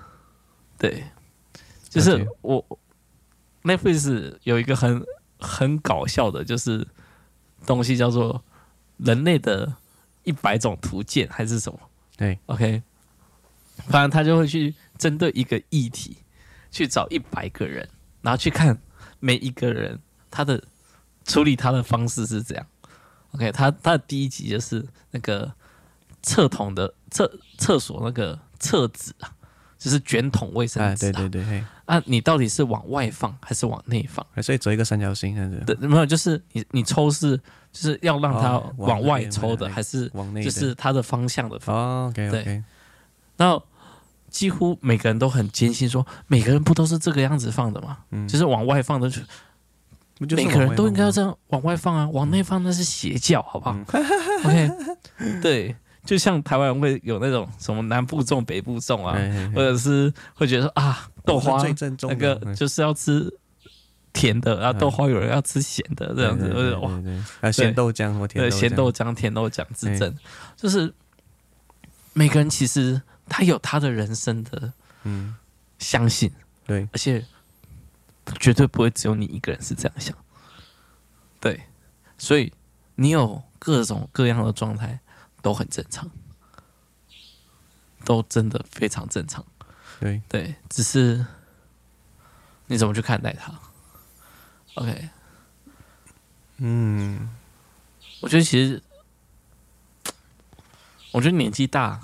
[0.78, 1.04] 对。
[1.88, 2.62] 就是我
[3.62, 5.02] ，Netflix 有一个很
[5.38, 6.86] 很搞笑的，就是
[7.64, 8.44] 东西叫做
[8.98, 9.76] 人类的
[10.24, 11.78] 一百种图鉴还是什么？
[12.18, 12.82] 对，OK，
[13.88, 16.16] 反正他就会去针对一个议题
[16.70, 17.88] 去找一百个人，
[18.22, 18.76] 然后去看
[19.20, 19.98] 每一个人
[20.30, 20.62] 他的
[21.24, 22.66] 处理他的方式是怎样。
[23.32, 25.52] OK，他他的第一集就是那个
[26.22, 29.32] 厕桶的厕厕所那个厕纸啊。
[29.78, 34.26] 就是卷筒卫生纸、啊啊，对对对，嘿，啊，你到底是往外放还是往内放？
[34.42, 35.34] 所以折一个三角形？
[35.66, 37.36] 对，没有，就是你你抽是
[37.70, 40.42] 就是要让它往外抽的，还是往内？
[40.42, 41.76] 就是它的方向的方。
[41.76, 42.42] 哦，OK OK。
[42.42, 42.64] 对，
[43.36, 43.62] 然后
[44.28, 47.98] 几乎每个人都很坚信说，每个人不都是这个样子放的吗？
[48.10, 49.20] 嗯，就是往外放的，就
[50.36, 53.84] 每个人都应该要这样往外放啊，往内放那是邪教，好不好、嗯？
[54.44, 55.76] OK，对。
[56.06, 61.60] 就像台湾会有那种什么南部粽北部粽啊，嘿嘿嘿，或者是会觉得说啊豆花
[62.02, 63.28] 那个就是要吃
[64.12, 70.14] 甜的，然后豆花有人要吃咸的这样子，或者哇，咸豆浆或甜豆浆，咸豆浆、甜豆浆之争，
[70.56, 70.94] 就是
[72.12, 74.72] 每个人其实他有他的人生的
[75.04, 75.36] 嗯
[75.78, 76.32] 相信，
[76.64, 77.24] 对，而且
[78.40, 80.16] 绝对不会只有你一个人是这样想，
[81.40, 81.62] 对，
[82.18, 82.52] 所以
[82.94, 85.00] 你有各种各样的状态。
[85.42, 86.10] 都很正常，
[88.04, 89.46] 都真的非常正常。
[90.00, 90.20] 对。
[90.28, 91.24] 对，只是
[92.66, 93.54] 你怎么去看待它
[94.74, 95.08] ？OK，
[96.56, 97.30] 嗯，
[98.22, 98.82] 我觉得其实，
[101.12, 102.00] 我觉得年纪大，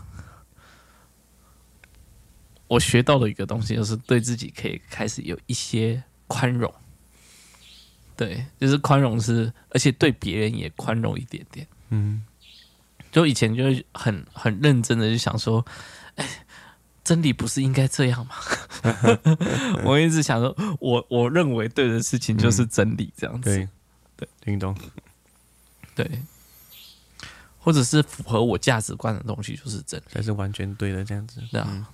[2.73, 6.73] 我学到的一个东西就是对自己可以开始有一些宽容。
[8.17, 11.67] 对，就是宽容是，而且对别人也宽容一点点。
[11.91, 12.25] 嗯。
[13.11, 15.63] 就以前就很很认真的就想说，
[16.15, 16.27] 哎，
[17.05, 18.35] 真理不是应该这样吗？
[19.85, 23.51] 我一直想说，我我认为对的事情就是真理，这样子。
[23.51, 23.69] 对，
[24.17, 24.75] 对，听懂。
[25.95, 26.11] 对，
[27.59, 31.43] 或者是符合我价值观的东西就是真，才是完全对的这样子。
[31.51, 31.87] 对啊。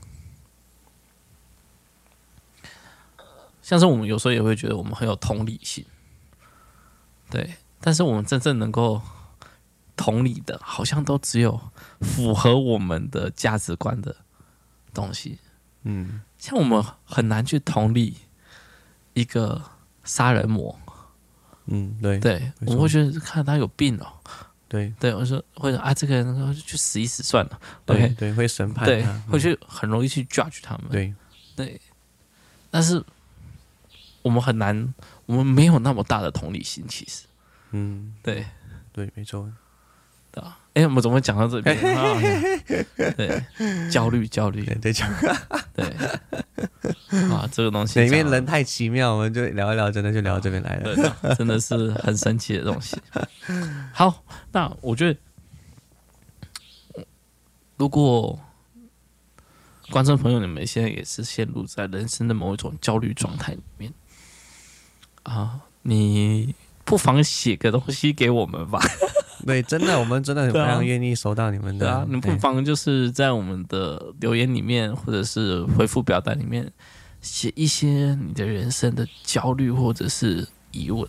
[3.69, 5.85] 像是我们有时候也会觉得我们很有同理心，
[7.29, 7.53] 对，
[7.83, 9.03] 但是我们真正能够
[9.95, 11.61] 同理的，好像都只有
[12.01, 14.17] 符合我们的价值观的
[14.95, 15.39] 东西。
[15.83, 18.17] 嗯，像我们很难去同理
[19.13, 19.61] 一个
[20.03, 20.81] 杀人魔。
[21.67, 24.07] 嗯，对对，我们会觉得看他有病哦。
[24.67, 27.61] 对对，我说或者啊，这个人去死一死算了。
[27.85, 30.87] 对对，会审判对他，，会去很容易去 judge 他们。
[30.91, 31.15] 对，
[31.55, 31.79] 对，
[32.71, 33.05] 但是
[34.23, 34.95] 我们很难，
[35.27, 37.25] 我们没有那么大的同理心，其实。
[37.71, 38.45] 嗯，对
[38.93, 39.51] 对，没错。
[40.31, 41.77] 对啊，哎，我们怎么会讲到这边？
[41.97, 42.21] 啊
[43.17, 43.43] 对，
[43.91, 45.11] 焦虑，焦虑对，，对，讲
[45.75, 45.87] 对
[47.31, 50.95] 啊，这个东西里面人太奇妙，我们就聊一聊，真的就聊到这边来了。
[50.95, 52.97] 对，真的是很神奇的东西。
[53.95, 57.05] 好，那我觉得，
[57.79, 58.39] 如果
[59.91, 63.91] 观众朋友你们现在也是陷入在人生的某一种焦虑状态里面
[65.23, 66.55] 啊，你
[66.85, 68.81] 不妨写个东西给我们吧。
[69.47, 71.87] 对，真的，我们真的非常愿意收到你们的。
[71.87, 76.71] 对啊，你不妨就是在我们的留言里面，或者是回复表单里面
[77.21, 81.09] 写一些你的人生的焦虑或者是疑问。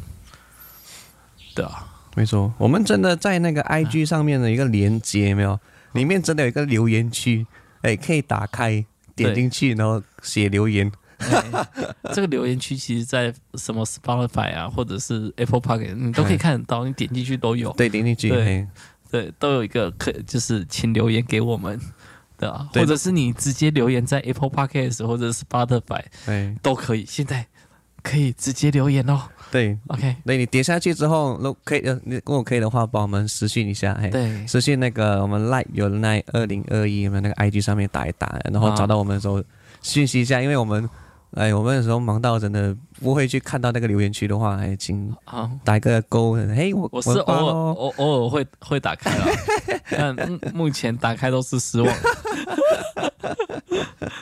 [1.56, 1.88] 对啊。
[2.16, 5.58] 没错，我们真的在那个 IG 上面的一个连接，没有，
[5.94, 7.46] 里面真的有一个留言区，
[7.82, 8.84] 哎，可以打开
[9.16, 10.92] 点进去，然后写留言。
[11.20, 11.68] 欸、
[12.14, 17.72] 这个留言区其实，在什么 Spotify 啊，或者是 Apple Podcast，你都可以看得到，你点进去都有。
[17.74, 18.68] 对，点进去，对，
[19.12, 21.80] 对，都有一个可，就是请留言给我们，
[22.38, 27.06] 对啊，或者是你直接留言在 Apple Podcast 或者是 Spotify，对，都可以。
[27.06, 27.46] 现在
[28.02, 29.22] 可以直接留言哦。
[29.52, 39.44] 对，OK，那你点下去之后，如果可以，呃，你如果可以的话，帮我们私信一下，嘿，对，私信那个我们 Like Your Night 二零二一，我们那个 IG 上面打一打，然后找到我们的时候
[39.82, 40.90] 讯息一下，因为我们。
[41.36, 45.16] 哎，我们有时候忙到真的不会去看到那个留言区的话，哎，请
[45.64, 46.34] 打一个勾。
[46.34, 49.26] 嘿，我我是偶尔偶偶尔会会打开了，
[50.18, 51.96] 但目前打开都是失望。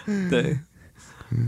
[0.30, 0.60] 对，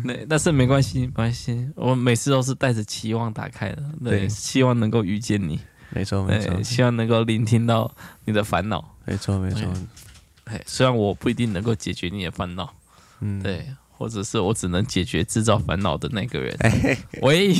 [0.03, 4.29] 那，但是没关系，没关系，我每次都是带着期望打开的，对，对。
[4.29, 5.59] 希望能够遇见你，
[5.91, 7.89] 没错没错，希望能够聆听到
[8.23, 9.67] 你的烦恼，没错没错。
[10.45, 12.73] 哎，虽然我不一定能够解决你的烦恼，
[13.19, 13.65] 嗯，对。
[13.99, 16.57] 或者是我只能解决制造烦恼的那个人。
[17.21, 17.51] 喂，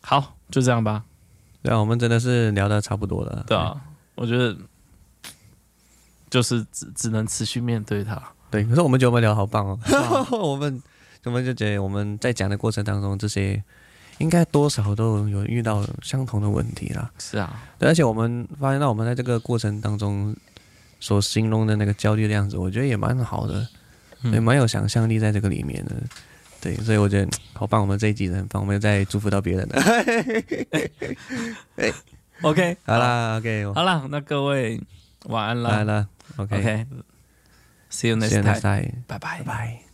[0.00, 1.02] 好，就这样吧。
[1.60, 3.44] 对啊，我们真的是聊的差不多了。
[3.48, 3.76] 对啊，
[4.14, 4.56] 我觉得
[6.30, 8.22] 就是只只能持续面对他。
[8.48, 9.76] 对，可是我们觉得我们聊好棒哦。
[10.30, 10.80] 我们
[11.24, 13.60] 我们就觉得我们在讲的过程当中，这些
[14.18, 17.10] 应该多少都有遇到相同的问题啦。
[17.18, 20.32] 是啊，对，而且我们发现到我们在这个过程当中。
[21.00, 23.66] 所形容的那个焦虑的样子，我觉得也蛮好的，
[24.24, 25.96] 也蛮有想象力在这个里面的，
[26.60, 27.80] 对，所以我觉得好棒。
[27.80, 29.82] 我们这一集人很棒，我们再祝福到别人了。
[31.76, 31.92] 哎
[32.42, 34.80] ，OK，好啦，OK，好啦，那各位
[35.24, 39.89] 晚安啦，晚安啦，OK，See you next time，拜拜，拜拜。